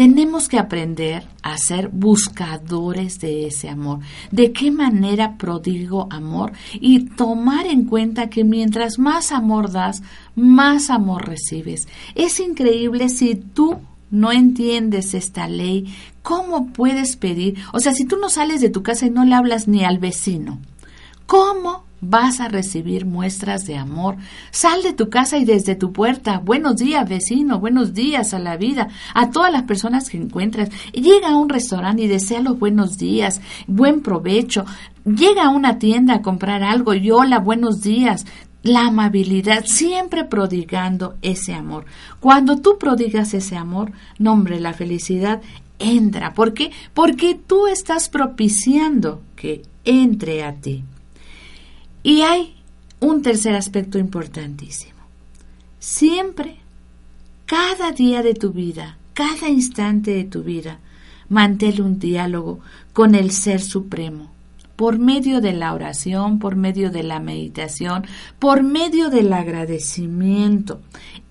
[0.00, 3.98] Tenemos que aprender a ser buscadores de ese amor.
[4.30, 6.52] ¿De qué manera prodigo amor?
[6.72, 10.02] Y tomar en cuenta que mientras más amor das,
[10.34, 11.86] más amor recibes.
[12.14, 13.76] Es increíble si tú
[14.10, 17.58] no entiendes esta ley, ¿cómo puedes pedir?
[17.74, 19.98] O sea, si tú no sales de tu casa y no le hablas ni al
[19.98, 20.60] vecino,
[21.26, 24.16] ¿cómo vas a recibir muestras de amor.
[24.50, 28.56] Sal de tu casa y desde tu puerta, buenos días vecino, buenos días a la
[28.56, 30.70] vida, a todas las personas que encuentras.
[30.92, 34.64] Llega a un restaurante y desea los buenos días, buen provecho.
[35.04, 38.26] Llega a una tienda a comprar algo y hola, buenos días.
[38.62, 41.86] La amabilidad, siempre prodigando ese amor.
[42.20, 45.40] Cuando tú prodigas ese amor, nombre la felicidad
[45.78, 46.34] entra.
[46.34, 46.70] ¿Por qué?
[46.92, 50.84] Porque tú estás propiciando que entre a ti.
[52.02, 52.54] Y hay
[53.00, 55.00] un tercer aspecto importantísimo.
[55.78, 56.56] Siempre,
[57.46, 60.78] cada día de tu vida, cada instante de tu vida,
[61.28, 62.60] mantén un diálogo
[62.92, 64.30] con el Ser Supremo,
[64.80, 68.06] por medio de la oración, por medio de la meditación,
[68.38, 70.80] por medio del agradecimiento.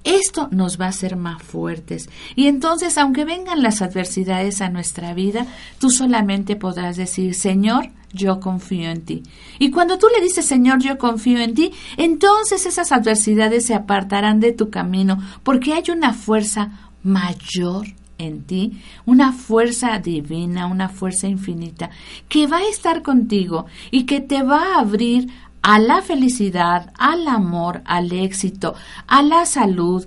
[0.03, 2.11] Esto nos va a hacer más fuertes.
[2.35, 5.47] Y entonces, aunque vengan las adversidades a nuestra vida,
[5.79, 9.23] tú solamente podrás decir, Señor, yo confío en ti.
[9.57, 14.39] Y cuando tú le dices, Señor, yo confío en ti, entonces esas adversidades se apartarán
[14.39, 17.87] de tu camino, porque hay una fuerza mayor
[18.19, 21.89] en ti, una fuerza divina, una fuerza infinita,
[22.27, 25.29] que va a estar contigo y que te va a abrir
[25.61, 28.75] a la felicidad, al amor, al éxito,
[29.07, 30.05] a la salud,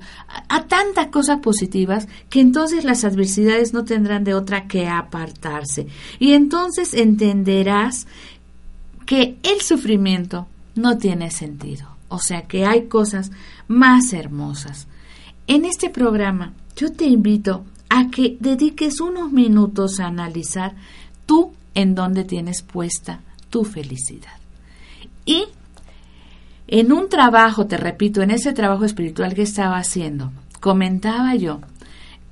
[0.49, 5.89] a, tantas cosas positivas que entonces las adversidades no tendrán de otra que apartarse.
[6.19, 8.07] Y entonces entenderás
[9.05, 11.87] que el sufrimiento no tiene sentido.
[12.09, 13.31] O sea que hay cosas
[13.69, 14.87] más hermosas.
[15.47, 20.75] En este programa yo te invito a que dediques unos minutos a analizar
[21.27, 24.33] tú en dónde tienes puesta tu felicidad.
[25.27, 25.45] Y
[26.69, 31.61] en un trabajo, te repito, en ese trabajo espiritual que estaba haciendo, comentaba yo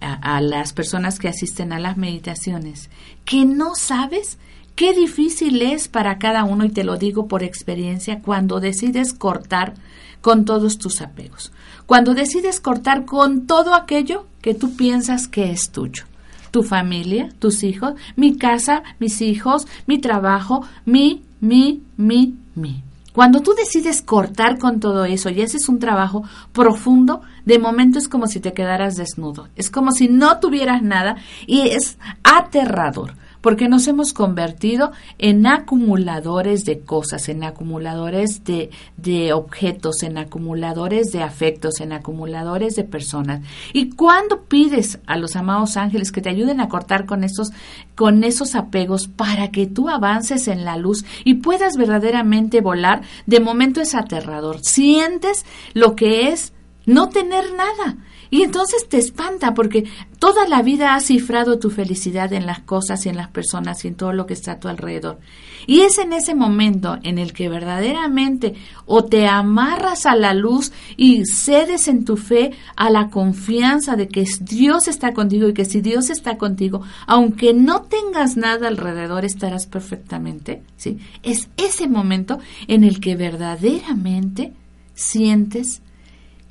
[0.00, 2.88] a, a, las personas que asisten a las meditaciones
[3.26, 4.38] que no sabes
[4.80, 9.74] qué difícil es para cada uno, y te lo digo por experiencia, cuando decides cortar
[10.22, 11.52] con todos tus apegos,
[11.84, 16.04] cuando decides cortar con todo aquello que tú piensas que es tuyo.
[16.50, 22.82] Tu familia, tus hijos, mi casa, mis hijos, mi trabajo, mi, mi, mi, mi.
[23.12, 28.08] Cuando tú decides cortar con todo eso y haces un trabajo profundo, de momento es
[28.08, 31.16] como si te quedaras desnudo, es como si no tuvieras nada
[31.46, 39.32] y es aterrador porque nos hemos convertido en acumuladores de cosas, en acumuladores de, de,
[39.32, 43.40] objetos, en acumuladores de afectos, en acumuladores de personas.
[43.72, 47.50] Y cuando pides a los amados ángeles que te ayuden a cortar con esos,
[47.94, 53.40] con esos apegos para que tú avances en la luz y puedas verdaderamente volar, de
[53.40, 54.58] momento es aterrador.
[54.62, 56.52] Sientes lo que es
[56.86, 57.96] no tener nada.
[58.30, 59.84] Y entonces te espanta porque
[60.18, 63.88] toda la vida has cifrado tu felicidad en las cosas y en las personas y
[63.88, 65.18] en todo lo que está a tu alrededor.
[65.66, 68.54] Y es en ese momento en el que verdaderamente
[68.86, 74.08] o te amarras a la luz y cedes en tu fe a la confianza de
[74.08, 79.24] que Dios está contigo y que si Dios está contigo, aunque no tengas nada alrededor,
[79.24, 80.62] estarás perfectamente.
[80.76, 80.98] ¿sí?
[81.22, 82.38] Es ese momento
[82.68, 84.52] en el que verdaderamente
[84.94, 85.82] sientes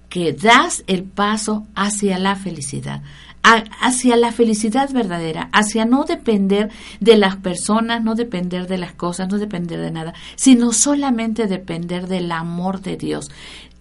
[0.10, 3.02] que das el paso hacia la felicidad,
[3.44, 6.70] hacia la felicidad verdadera, hacia no depender
[7.00, 12.08] de las personas, no depender de las cosas, no depender de nada, sino solamente depender
[12.08, 13.30] del amor de Dios,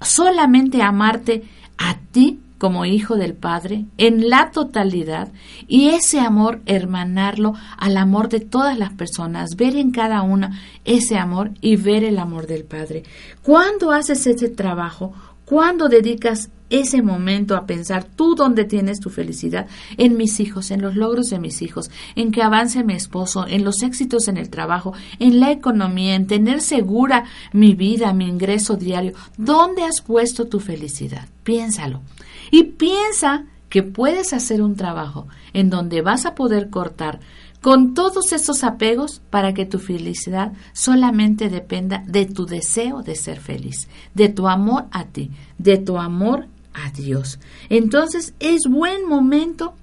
[0.00, 1.44] solamente amarte
[1.76, 5.28] a ti como hijo del Padre en la totalidad
[5.68, 11.16] y ese amor hermanarlo al amor de todas las personas, ver en cada una ese
[11.16, 13.04] amor y ver el amor del Padre.
[13.42, 15.14] Cuando haces ese trabajo,
[15.48, 19.66] ¿Cuándo dedicas ese momento a pensar tú dónde tienes tu felicidad?
[19.96, 23.64] En mis hijos, en los logros de mis hijos, en que avance mi esposo, en
[23.64, 28.76] los éxitos en el trabajo, en la economía, en tener segura mi vida, mi ingreso
[28.76, 29.14] diario.
[29.38, 31.26] ¿Dónde has puesto tu felicidad?
[31.44, 32.02] Piénsalo.
[32.50, 37.20] Y piensa que puedes hacer un trabajo en donde vas a poder cortar
[37.60, 43.40] con todos esos apegos para que tu felicidad solamente dependa de tu deseo de ser
[43.40, 47.38] feliz, de tu amor a ti, de tu amor a Dios.
[47.68, 49.74] Entonces es buen momento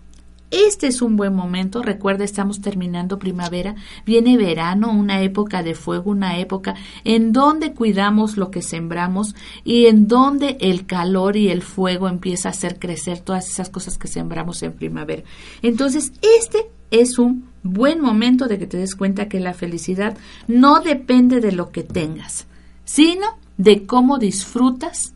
[0.51, 6.11] este es un buen momento, recuerda, estamos terminando primavera, viene verano, una época de fuego,
[6.11, 11.61] una época en donde cuidamos lo que sembramos y en donde el calor y el
[11.61, 15.23] fuego empieza a hacer crecer todas esas cosas que sembramos en primavera.
[15.61, 20.79] Entonces, este es un buen momento de que te des cuenta que la felicidad no
[20.81, 22.45] depende de lo que tengas,
[22.83, 23.25] sino
[23.57, 25.14] de cómo disfrutas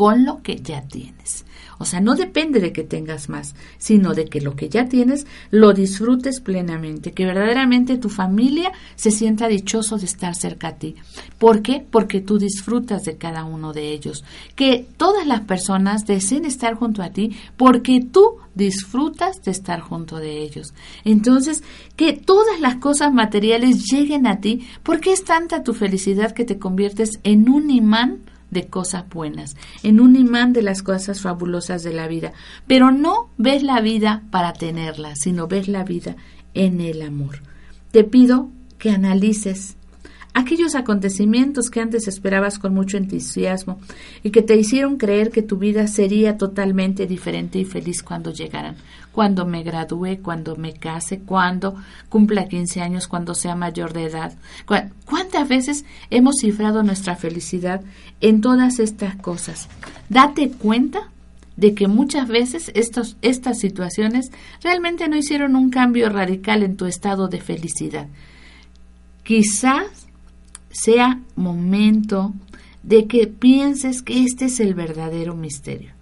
[0.00, 1.44] con lo que ya tienes.
[1.78, 5.26] O sea, no depende de que tengas más, sino de que lo que ya tienes
[5.50, 10.94] lo disfrutes plenamente, que verdaderamente tu familia se sienta dichoso de estar cerca a ti.
[11.38, 11.84] ¿Por qué?
[11.90, 14.24] Porque tú disfrutas de cada uno de ellos.
[14.56, 20.16] Que todas las personas deseen estar junto a ti porque tú disfrutas de estar junto
[20.16, 20.72] de ellos.
[21.04, 21.62] Entonces,
[21.96, 26.58] que todas las cosas materiales lleguen a ti porque es tanta tu felicidad que te
[26.58, 31.92] conviertes en un imán de cosas buenas, en un imán de las cosas fabulosas de
[31.92, 32.32] la vida.
[32.66, 36.16] Pero no ves la vida para tenerla, sino ves la vida
[36.54, 37.42] en el amor.
[37.90, 39.76] Te pido que analices
[40.32, 43.80] aquellos acontecimientos que antes esperabas con mucho entusiasmo
[44.22, 48.76] y que te hicieron creer que tu vida sería totalmente diferente y feliz cuando llegaran,
[49.12, 51.74] cuando me gradúe, cuando me case, cuando
[52.08, 54.32] cumpla 15 años, cuando sea mayor de edad.
[55.04, 57.82] ¿Cuántas veces hemos cifrado nuestra felicidad
[58.20, 59.68] en todas estas cosas?
[60.08, 61.10] Date cuenta
[61.56, 64.30] de que muchas veces estas situaciones
[64.62, 68.06] realmente no hicieron un cambio radical en tu estado de felicidad.
[69.24, 69.99] Quizás
[70.70, 72.32] sea momento
[72.82, 75.92] de que pienses que este es el verdadero misterio.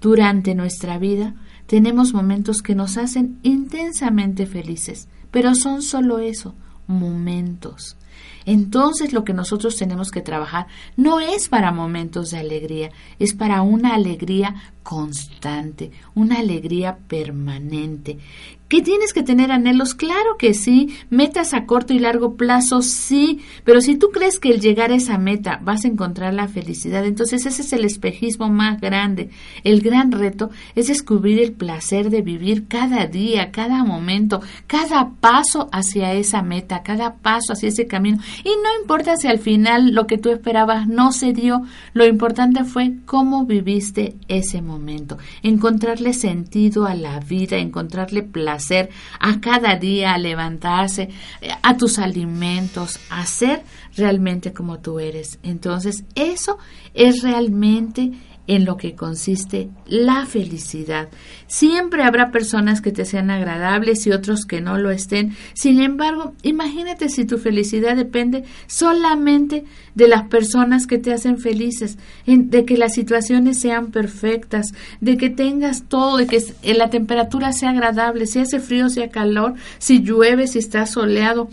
[0.00, 1.34] Durante nuestra vida
[1.66, 6.54] tenemos momentos que nos hacen intensamente felices, pero son solo eso,
[6.86, 7.96] momentos.
[8.44, 13.62] Entonces lo que nosotros tenemos que trabajar no es para momentos de alegría, es para
[13.62, 14.54] una alegría
[14.86, 18.18] constante, una alegría permanente.
[18.68, 19.94] ¿Qué tienes que tener anhelos?
[19.94, 20.96] Claro que sí.
[21.08, 23.40] Metas a corto y largo plazo, sí.
[23.64, 27.04] Pero si tú crees que el llegar a esa meta vas a encontrar la felicidad,
[27.04, 29.30] entonces ese es el espejismo más grande.
[29.62, 35.68] El gran reto es descubrir el placer de vivir cada día, cada momento, cada paso
[35.72, 38.18] hacia esa meta, cada paso hacia ese camino.
[38.44, 42.64] Y no importa si al final lo que tú esperabas no se dio, lo importante
[42.64, 44.75] fue cómo viviste ese momento.
[45.42, 51.10] Encontrarle sentido a la vida, encontrarle placer a cada día, a levantarse,
[51.62, 53.62] a tus alimentos, a ser
[53.96, 55.38] realmente como tú eres.
[55.42, 56.58] Entonces, eso
[56.94, 58.12] es realmente
[58.46, 61.08] en lo que consiste la felicidad.
[61.46, 65.36] Siempre habrá personas que te sean agradables y otros que no lo estén.
[65.54, 71.98] Sin embargo, imagínate si tu felicidad depende solamente de las personas que te hacen felices,
[72.26, 74.66] de que las situaciones sean perfectas,
[75.00, 76.42] de que tengas todo, de que
[76.74, 81.48] la temperatura sea agradable, si hace frío, si hace calor, si llueve, si está soleado.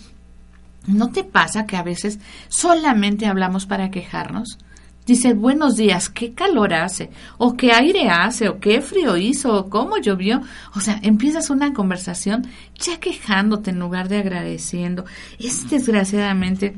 [0.86, 4.58] ¿No te pasa que a veces solamente hablamos para quejarnos?
[5.06, 9.70] Dice, buenos días, qué calor hace, o qué aire hace, o qué frío hizo, o
[9.70, 10.42] cómo llovió.
[10.76, 12.48] O sea, empiezas una conversación
[12.80, 15.04] ya quejándote en lugar de agradeciendo.
[15.40, 16.76] Es desgraciadamente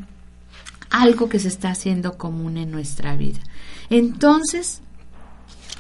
[0.90, 3.40] algo que se está haciendo común en nuestra vida.
[3.92, 4.82] Entonces,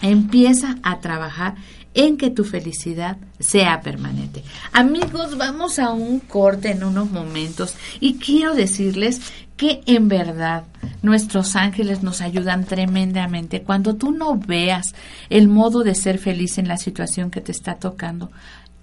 [0.01, 1.55] empieza a trabajar
[1.95, 4.43] en que tu felicidad sea permanente.
[4.71, 9.21] Amigos, vamos a un corte en unos momentos y quiero decirles
[9.57, 10.65] que en verdad
[11.05, 13.61] nuestros ángeles nos ayudan tremendamente.
[13.61, 14.93] Cuando tú no veas
[15.29, 18.31] el modo de ser feliz en la situación que te está tocando,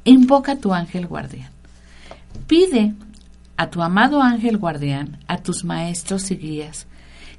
[0.05, 1.51] invoca a tu ángel guardián.
[2.47, 2.95] Pide
[3.57, 6.87] a tu amado ángel guardián, a tus maestros y guías,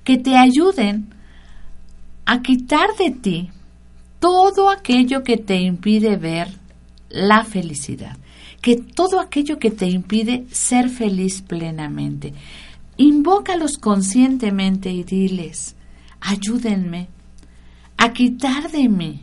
[0.03, 1.13] que te ayuden
[2.25, 3.49] a quitar de ti
[4.19, 6.47] todo aquello que te impide ver
[7.09, 8.17] la felicidad,
[8.61, 12.33] que todo aquello que te impide ser feliz plenamente.
[12.97, 15.75] Invócalos conscientemente y diles,
[16.21, 17.09] ayúdenme
[17.97, 19.21] a quitar de mí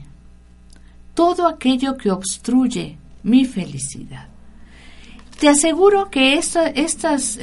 [1.14, 4.28] todo aquello que obstruye mi felicidad.
[5.38, 7.40] Te aseguro que estas eh,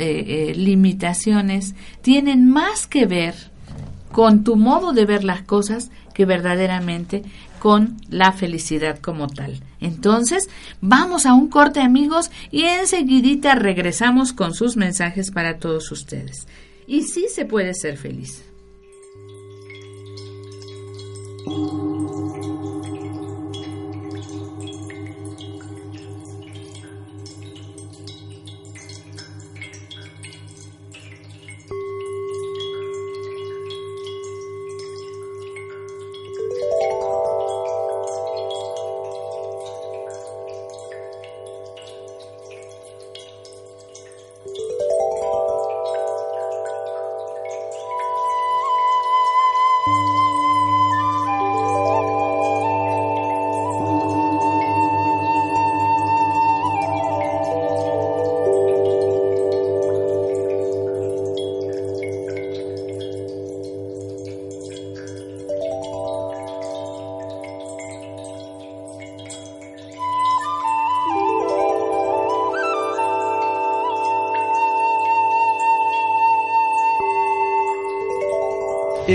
[0.50, 3.36] eh, limitaciones tienen más que ver
[4.12, 7.24] con tu modo de ver las cosas que verdaderamente
[7.60, 9.62] con la felicidad como tal.
[9.80, 10.50] Entonces,
[10.82, 16.48] vamos a un corte amigos y enseguidita regresamos con sus mensajes para todos ustedes.
[16.88, 18.44] Y sí se puede ser feliz.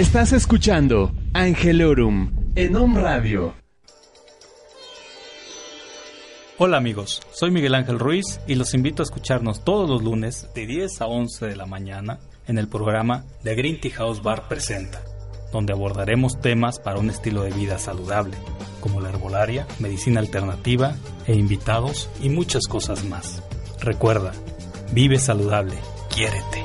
[0.03, 3.55] Estás escuchando Angelorum en Om Radio.
[6.59, 10.67] Hola amigos, soy Miguel Ángel Ruiz y los invito a escucharnos todos los lunes de
[10.67, 15.05] 10 a 11 de la mañana en el programa The Green Tea House Bar Presenta,
[15.53, 18.37] donde abordaremos temas para un estilo de vida saludable,
[18.81, 20.97] como la herbolaria, medicina alternativa
[21.29, 23.41] e invitados y muchas cosas más.
[23.79, 24.33] Recuerda,
[24.93, 25.77] vive saludable,
[26.13, 26.62] quiérete.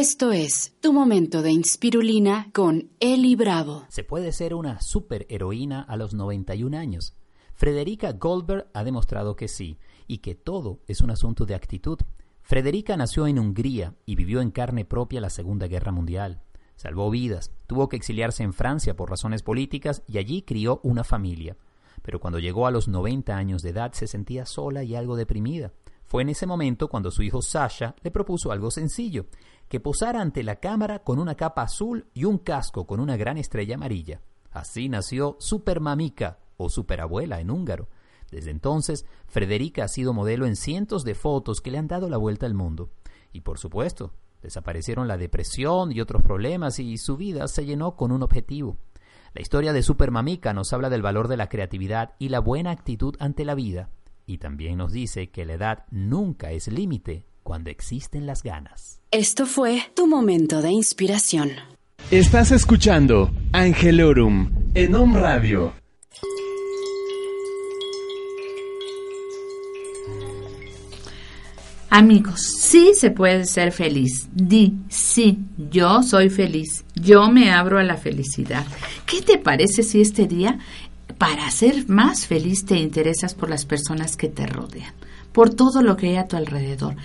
[0.00, 3.84] Esto es Tu Momento de Inspirulina con Eli Bravo.
[3.90, 7.14] Se puede ser una superheroína a los 91 años.
[7.54, 9.76] Frederica Goldberg ha demostrado que sí,
[10.06, 11.98] y que todo es un asunto de actitud.
[12.40, 16.40] Frederica nació en Hungría y vivió en carne propia la Segunda Guerra Mundial.
[16.76, 21.58] Salvó vidas, tuvo que exiliarse en Francia por razones políticas y allí crió una familia.
[22.00, 25.74] Pero cuando llegó a los 90 años de edad se sentía sola y algo deprimida.
[26.10, 29.26] Fue en ese momento cuando su hijo Sasha le propuso algo sencillo,
[29.68, 33.38] que posara ante la cámara con una capa azul y un casco con una gran
[33.38, 34.20] estrella amarilla.
[34.50, 37.88] Así nació Supermamica o Superabuela en húngaro.
[38.28, 42.16] Desde entonces, Frederica ha sido modelo en cientos de fotos que le han dado la
[42.16, 42.90] vuelta al mundo.
[43.32, 48.10] Y por supuesto, desaparecieron la depresión y otros problemas y su vida se llenó con
[48.10, 48.78] un objetivo.
[49.32, 53.14] La historia de Supermamica nos habla del valor de la creatividad y la buena actitud
[53.20, 53.90] ante la vida.
[54.30, 59.00] Y también nos dice que la edad nunca es límite cuando existen las ganas.
[59.10, 61.50] Esto fue tu momento de inspiración.
[62.12, 65.72] Estás escuchando Angelorum en Om Radio.
[71.92, 74.28] Amigos, sí se puede ser feliz.
[74.32, 75.40] Di, sí,
[75.72, 76.84] yo soy feliz.
[76.94, 78.64] Yo me abro a la felicidad.
[79.06, 80.60] ¿Qué te parece si este día,
[81.18, 84.94] para ser más feliz, te interesas por las personas que te rodean?
[85.32, 86.96] por todo lo que hay a tu alrededor.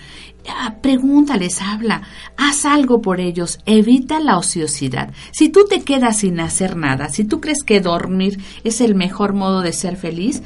[0.80, 2.02] Pregúntales, habla,
[2.36, 5.12] haz algo por ellos, evita la ociosidad.
[5.32, 9.32] Si tú te quedas sin hacer nada, si tú crees que dormir es el mejor
[9.32, 10.42] modo de ser feliz,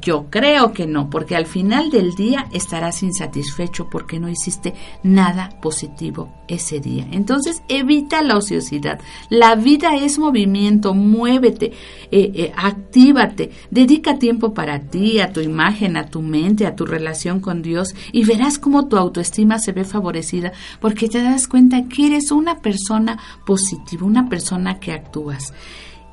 [0.00, 5.50] yo creo que no, porque al final del día estarás insatisfecho porque no hiciste nada
[5.62, 7.06] positivo ese día.
[7.10, 9.00] Entonces, evita la ociosidad.
[9.30, 11.72] La vida es movimiento, muévete,
[12.10, 16.84] eh, eh, actívate, dedica tiempo para ti, a tu imagen, a tu mente, a tu
[16.84, 21.88] relación con Dios y verás cómo tu autoestima se ve favorecida porque te das cuenta
[21.88, 25.52] que eres una persona positiva, una persona que actúas.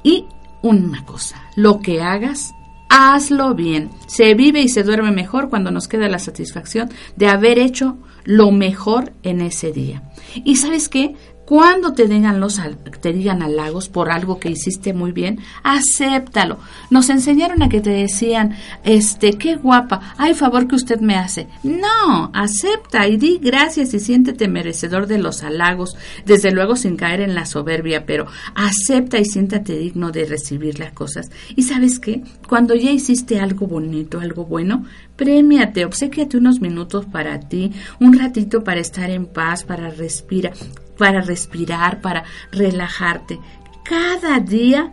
[0.04, 0.26] Y
[0.62, 2.54] una cosa, lo que hagas,
[2.90, 3.90] hazlo bien.
[4.08, 8.52] Se vive y se duerme mejor cuando nos queda la satisfacción de haber hecho lo
[8.52, 10.04] mejor en ese día.
[10.44, 11.16] Y sabes qué,
[11.46, 12.62] cuando te digan, los,
[13.02, 16.60] te digan halagos por algo que hiciste muy bien, acéptalo.
[16.90, 21.48] Nos enseñaron a que te decían, este, qué guapa, ay favor que usted me hace.
[21.64, 27.22] No, acepta y di gracias y siéntete merecedor de los halagos, desde luego sin caer
[27.22, 31.32] en la soberbia, pero acepta y siéntate digno de recibir las cosas.
[31.56, 34.86] Y sabes qué, cuando ya hiciste algo bonito, algo bueno,
[35.22, 40.54] Premiate, obsequiate unos minutos para ti, un ratito para estar en paz, para respirar,
[41.02, 43.40] para respirar, para relajarte.
[43.84, 44.92] Cada día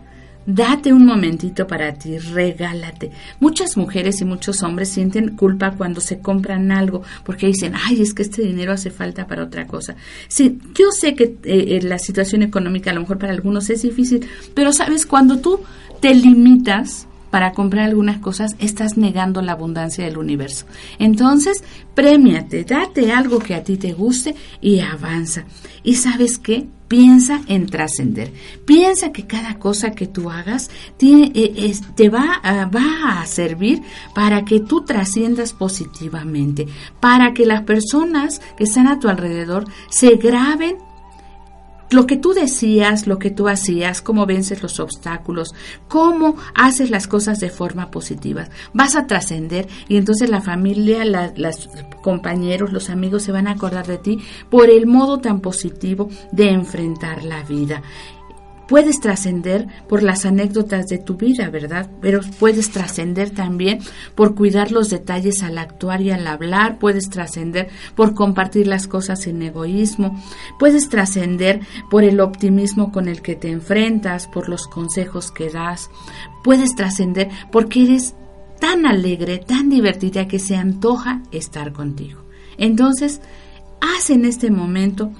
[0.50, 3.10] Date un momentito para ti, regálate.
[3.38, 8.14] Muchas mujeres y muchos hombres sienten culpa cuando se compran algo porque dicen, ay, es
[8.14, 9.94] que este dinero hace falta para otra cosa.
[10.26, 13.82] Sí, yo sé que eh, eh, la situación económica a lo mejor para algunos es
[13.82, 15.60] difícil, pero sabes, cuando tú
[16.00, 20.66] te limitas, para comprar algunas cosas, estás negando la abundancia del universo.
[20.98, 21.62] Entonces,
[21.94, 25.44] premiate, date algo que a ti te guste y avanza.
[25.82, 26.66] ¿Y sabes qué?
[26.88, 28.32] Piensa en trascender.
[28.64, 30.70] Piensa que cada cosa que tú hagas
[31.00, 32.40] eh, te va,
[32.74, 33.82] va a servir
[34.14, 36.66] para que tú trasciendas positivamente,
[36.98, 40.87] para que las personas que están a tu alrededor se graben
[41.90, 45.54] lo que tú decías, lo que tú hacías, cómo vences los obstáculos,
[45.88, 48.48] cómo haces las cosas de forma positiva.
[48.72, 51.68] Vas a trascender y entonces la familia, los
[52.02, 54.18] compañeros, los amigos se van a acordar de ti
[54.50, 57.82] por el modo tan positivo de enfrentar la vida.
[58.68, 61.90] Puedes trascender por las anécdotas de tu vida, ¿verdad?
[62.02, 63.78] Pero puedes trascender también
[64.14, 69.22] por cuidar los detalles al actuar y al hablar, puedes trascender por compartir las cosas
[69.22, 70.22] sin egoísmo,
[70.58, 71.60] puedes trascender
[71.90, 75.88] por el optimismo con el que te enfrentas, por los consejos que das,
[76.44, 78.14] puedes trascender porque eres
[78.60, 82.24] tan alegre, tan divertida que se antoja estar contigo.
[82.58, 83.22] Entonces,
[83.80, 85.10] haz en este momento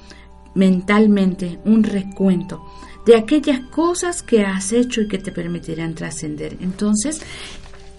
[0.55, 2.63] mentalmente un recuento
[3.09, 6.59] de aquellas cosas que has hecho y que te permitirán trascender.
[6.61, 7.23] Entonces,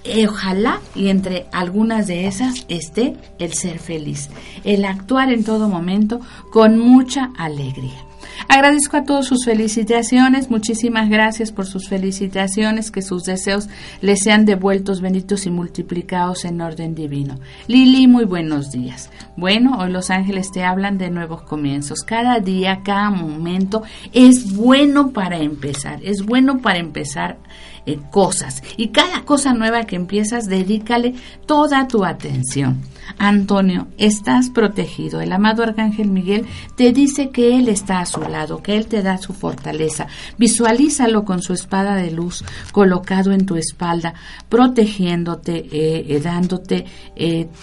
[0.03, 4.30] eh, ojalá y entre algunas de esas esté el ser feliz,
[4.64, 6.20] el actuar en todo momento
[6.51, 8.09] con mucha alegría.
[8.47, 13.67] Agradezco a todos sus felicitaciones, muchísimas gracias por sus felicitaciones, que sus deseos
[14.01, 17.35] les sean devueltos, benditos y multiplicados en orden divino.
[17.67, 19.09] Lili, muy buenos días.
[19.35, 21.99] Bueno, hoy los ángeles te hablan de nuevos comienzos.
[22.01, 23.83] Cada día, cada momento
[24.13, 27.37] es bueno para empezar, es bueno para empezar
[27.85, 28.63] eh, cosas.
[28.77, 31.15] Y cada cosa nueva que empiezas, dedícale
[31.45, 32.81] toda tu atención.
[33.18, 35.22] Antonio, estás protegido.
[35.22, 36.45] El amado Arcángel Miguel
[36.76, 40.07] te dice que Él está a su lado, que Él te da su fortaleza.
[40.38, 44.14] Visualízalo con su espada de luz colocado en tu espalda,
[44.49, 46.86] protegiéndote, eh, eh, dándote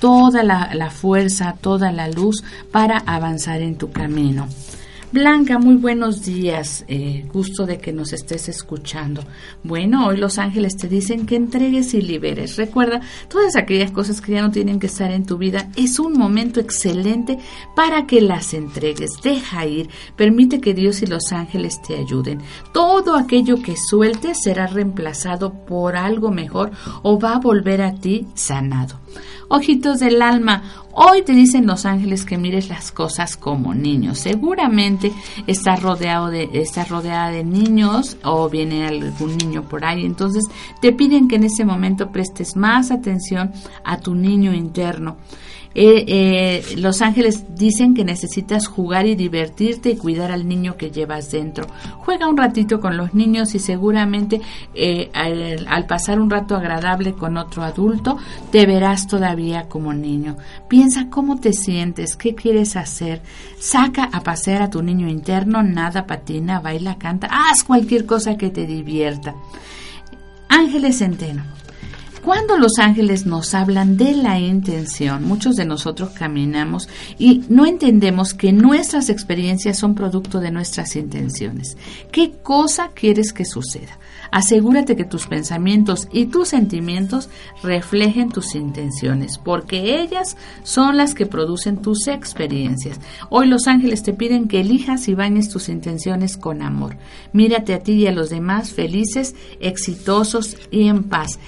[0.00, 4.48] toda la, la fuerza, toda la luz para avanzar en tu camino.
[5.12, 6.84] Blanca, muy buenos días.
[6.88, 9.22] Eh, gusto de que nos estés escuchando.
[9.62, 12.56] Bueno, hoy los ángeles te dicen que entregues y liberes.
[12.56, 16.14] Recuerda, todas aquellas cosas que ya no tienen que estar en tu vida, es un
[16.14, 17.38] momento excelente
[17.76, 19.12] para que las entregues.
[19.22, 22.40] Deja ir, permite que Dios y los ángeles te ayuden.
[22.72, 28.26] Todo aquello que sueltes será reemplazado por algo mejor o va a volver a ti
[28.34, 29.05] sanado.
[29.48, 30.62] Ojitos del alma,
[30.92, 34.18] hoy te dicen los ángeles que mires las cosas como niños.
[34.18, 35.12] Seguramente
[35.46, 40.04] estás rodeado de, estás rodeada de niños o viene algún niño por ahí.
[40.04, 40.44] Entonces
[40.80, 43.52] te piden que en ese momento prestes más atención
[43.84, 45.16] a tu niño interno.
[45.78, 50.90] Eh, eh, los ángeles dicen que necesitas jugar y divertirte y cuidar al niño que
[50.90, 51.66] llevas dentro.
[51.98, 54.40] Juega un ratito con los niños y seguramente
[54.72, 58.16] eh, al, pasar un rato agradable con otro adulto
[58.50, 60.38] te verás todavía como niño.
[60.66, 63.20] Piensa cómo te sientes, qué quieres hacer.
[63.58, 68.48] Saca a pasear a tu niño interno, nada, patina, baila, canta, haz cualquier cosa que
[68.48, 69.34] te divierta.
[70.48, 71.55] Ángeles Centeno.
[72.26, 76.88] Cuando los ángeles nos hablan de la intención, muchos de nosotros caminamos
[77.20, 81.76] y no entendemos que nuestras experiencias son producto de nuestras intenciones.
[82.10, 84.00] ¿Qué cosa quieres que suceda?
[84.32, 87.28] Asegúrate que tus pensamientos y tus sentimientos
[87.62, 93.00] reflejen tus intenciones, porque ellas son las que producen tus experiencias.
[93.30, 96.96] Hoy los ángeles te piden que elijas y bañes tus intenciones con amor.
[97.32, 101.38] Mírate a ti y a los demás felices, exitosos y en paz.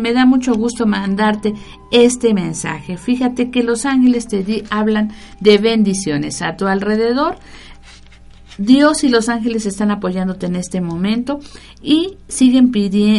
[0.00, 1.54] Me da mucho gusto mandarte
[1.92, 2.96] este mensaje.
[2.96, 7.38] Fíjate que los ángeles te hablan de bendiciones a tu alrededor
[8.60, 11.40] Dios y los ángeles están apoyándote en este momento
[11.82, 12.70] y siguen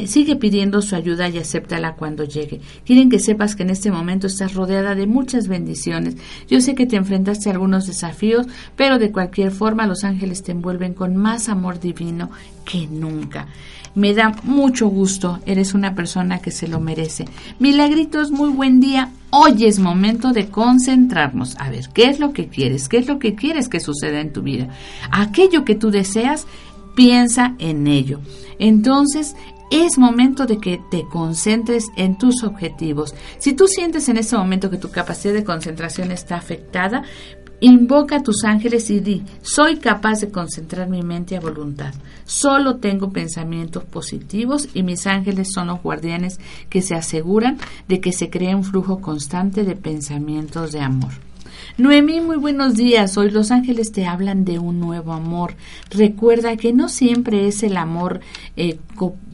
[0.07, 2.61] sigue pidiendo su ayuda y acéptala cuando llegue.
[2.85, 6.15] Quieren que sepas que en este momento estás rodeada de muchas bendiciones.
[6.47, 10.51] Yo sé que te enfrentaste a algunos desafíos, pero de cualquier forma los ángeles te
[10.51, 12.29] envuelven con más amor divino
[12.63, 13.47] que nunca.
[13.93, 17.25] Me da mucho gusto, eres una persona que se lo merece.
[17.59, 19.11] Milagritos, muy buen día.
[19.31, 21.55] Hoy es momento de concentrarnos.
[21.59, 22.87] A ver, ¿qué es lo que quieres?
[22.87, 24.69] ¿Qué es lo que quieres que suceda en tu vida?
[25.11, 26.47] Aquello que tú deseas,
[26.95, 28.19] piensa en ello.
[28.59, 29.35] Entonces,
[29.71, 33.15] es momento de que te concentres en tus objetivos.
[33.39, 37.03] Si tú sientes en este momento que tu capacidad de concentración está afectada,
[37.63, 41.93] Invoca a tus ángeles y di, soy capaz de concentrar mi mente a voluntad.
[42.25, 46.39] Solo tengo pensamientos positivos y mis ángeles son los guardianes
[46.69, 51.11] que se aseguran de que se cree un flujo constante de pensamientos de amor.
[51.77, 53.15] Noemí, muy buenos días.
[53.15, 55.53] Hoy los ángeles te hablan de un nuevo amor.
[55.91, 58.21] Recuerda que no siempre es el amor
[58.55, 58.79] eh,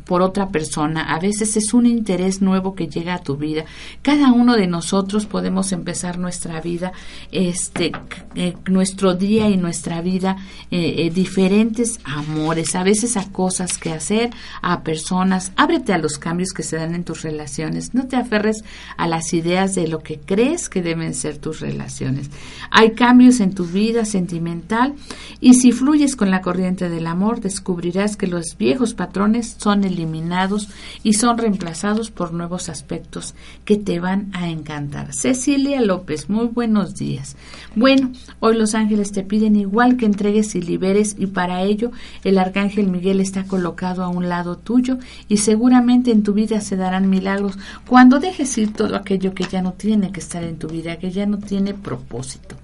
[0.08, 3.66] por otra persona, a veces es un interés nuevo que llega a tu vida.
[4.02, 6.94] Cada uno de nosotros podemos empezar nuestra vida,
[7.32, 7.92] este,
[8.36, 10.38] eh, nuestro día y nuestra vida,
[10.72, 14.30] eh, eh, diferentes amores, a veces a cosas que hacer,
[14.62, 15.52] a personas.
[15.58, 17.94] Ábrete a los cambios que se dan en tus relaciones.
[17.94, 18.64] No te aferres
[18.96, 22.30] a las ideas de lo que crees que deben ser tus relaciones.
[22.72, 24.96] Hay cambios en tu vida sentimental
[25.42, 30.70] y si fluyes con la corriente del amor, descubrirás que los viejos patrones son eliminados
[31.04, 33.34] y son reemplazados por nuevos aspectos
[33.66, 35.14] que te van a encantar.
[35.14, 37.36] Cecilia López, muy buenos días.
[37.76, 41.92] Bueno, hoy los ángeles te piden igual que entregues y liberes y para ello
[42.24, 46.76] el arcángel Miguel está colocado a un lado tuyo y seguramente en tu vida se
[46.76, 50.68] darán milagros cuando dejes ir todo aquello que ya no tiene que estar en tu
[50.68, 52.56] vida, que ya no tiene propósito.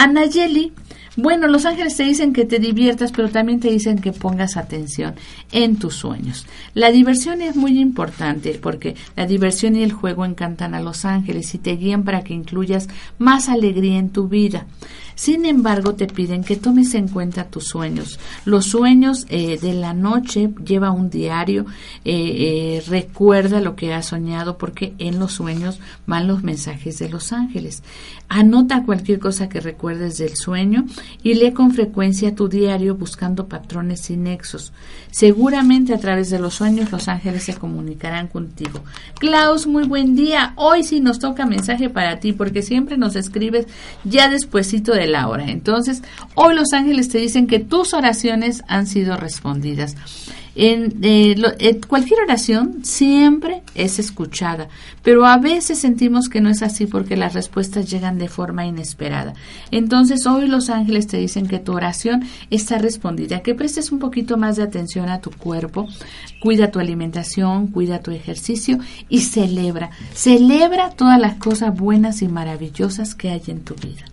[0.00, 0.72] Anayeli,
[1.16, 5.14] bueno, los ángeles te dicen que te diviertas, pero también te dicen que pongas atención
[5.52, 6.46] en tus sueños.
[6.72, 11.54] La diversión es muy importante porque la diversión y el juego encantan a los ángeles
[11.54, 12.88] y te guían para que incluyas
[13.18, 14.64] más alegría en tu vida.
[15.20, 18.18] Sin embargo, te piden que tomes en cuenta tus sueños.
[18.46, 21.66] Los sueños eh, de la noche, lleva un diario,
[22.06, 27.10] eh, eh, recuerda lo que has soñado porque en los sueños van los mensajes de
[27.10, 27.82] los ángeles.
[28.30, 30.86] Anota cualquier cosa que recuerdes del sueño
[31.22, 34.72] y lee con frecuencia tu diario buscando patrones y nexos.
[35.10, 38.82] Seguramente a través de los sueños los ángeles se comunicarán contigo.
[39.18, 40.54] Klaus, muy buen día.
[40.56, 43.66] Hoy sí nos toca mensaje para ti porque siempre nos escribes
[44.04, 45.50] ya despuesito de hora.
[45.50, 46.02] Entonces,
[46.34, 49.96] hoy los ángeles te dicen que tus oraciones han sido respondidas.
[50.56, 54.68] Eh, eh, cualquier oración siempre es escuchada,
[55.02, 59.34] pero a veces sentimos que no es así porque las respuestas llegan de forma inesperada.
[59.70, 64.36] Entonces hoy los ángeles te dicen que tu oración está respondida, que prestes un poquito
[64.36, 65.88] más de atención a tu cuerpo,
[66.40, 73.14] cuida tu alimentación, cuida tu ejercicio y celebra, celebra todas las cosas buenas y maravillosas
[73.14, 74.04] que hay en tu vida.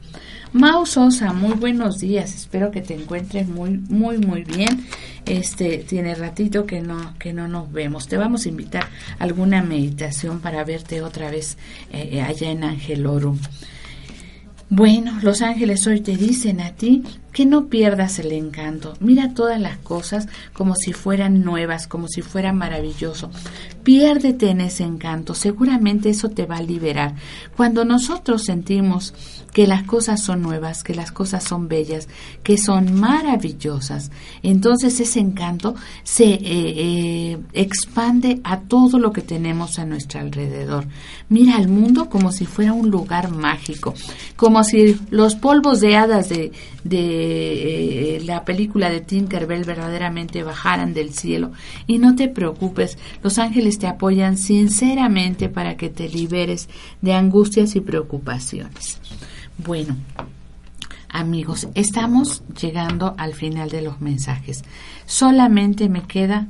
[0.54, 2.34] Mau Sosa, muy buenos días.
[2.34, 4.88] Espero que te encuentres muy, muy, muy bien.
[5.26, 8.08] Este tiene ratito que no, que no nos vemos.
[8.08, 8.88] Te vamos a invitar
[9.20, 11.58] a alguna meditación para verte otra vez
[11.92, 13.38] eh, allá en Angelorum.
[14.70, 17.04] Bueno, los ángeles hoy te dicen a ti
[17.38, 18.96] que no pierdas el encanto.
[19.00, 23.30] Mira todas las cosas como si fueran nuevas, como si fuera maravilloso.
[23.84, 25.36] Piérdete en ese encanto.
[25.36, 27.14] Seguramente eso te va a liberar.
[27.56, 29.14] Cuando nosotros sentimos
[29.54, 32.08] que las cosas son nuevas, que las cosas son bellas,
[32.44, 34.12] que son maravillosas.
[34.44, 40.86] Entonces ese encanto se eh, eh, expande a todo lo que tenemos a nuestro alrededor.
[41.30, 43.94] Mira al mundo como si fuera un lugar mágico,
[44.36, 46.52] como si los polvos de hadas de
[47.30, 51.52] eh, la película de Tinkerbell verdaderamente bajaran del cielo.
[51.88, 56.70] Y no te preocupes, los ángeles te apoyan sinceramente para que te liberes
[57.02, 59.00] de angustias y preocupaciones.
[59.58, 59.96] Bueno,
[61.10, 64.64] amigos, estamos llegando al final de los mensajes.
[65.06, 66.48] Solamente me queda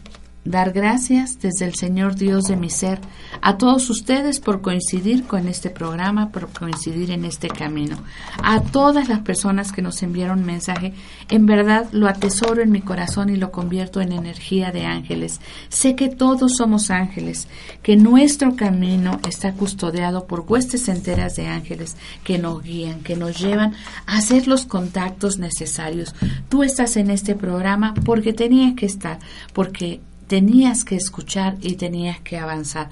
[0.50, 3.00] dar gracias desde el Señor Dios de mi ser
[3.42, 7.98] a todos ustedes por coincidir con este programa, por coincidir en este camino.
[8.42, 10.94] A todas las personas que nos enviaron mensaje,
[11.30, 15.42] en verdad lo atesoro en mi corazón y lo convierto en energía de ángeles.
[15.70, 17.48] Sé que todos somos ángeles,
[17.84, 23.38] que nuestro camino está custodiado por huestes enteras de ángeles que nos guían, que nos
[23.38, 23.74] llevan
[24.06, 26.16] a hacer los contactos necesarios.
[26.48, 29.20] Tú estás en este programa porque tenías que estar,
[29.54, 32.90] porque tenías que escuchar y tenías que avanzar.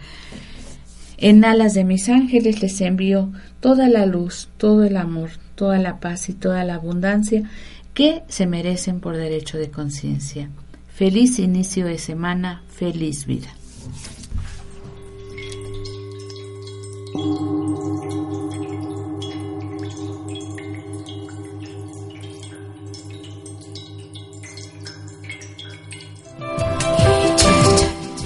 [1.18, 6.00] En alas de mis ángeles les envío toda la luz, todo el amor, toda la
[6.00, 7.50] paz y toda la abundancia
[7.94, 10.50] que se merecen por derecho de conciencia.
[10.94, 13.48] Feliz inicio de semana, feliz vida.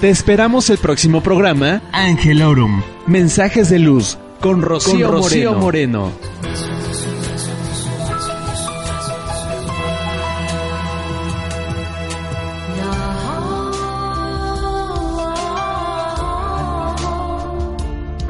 [0.01, 2.81] Te esperamos el próximo programa Angelorum.
[3.05, 5.11] Mensajes de luz con Rocío,
[5.55, 6.13] Moreno.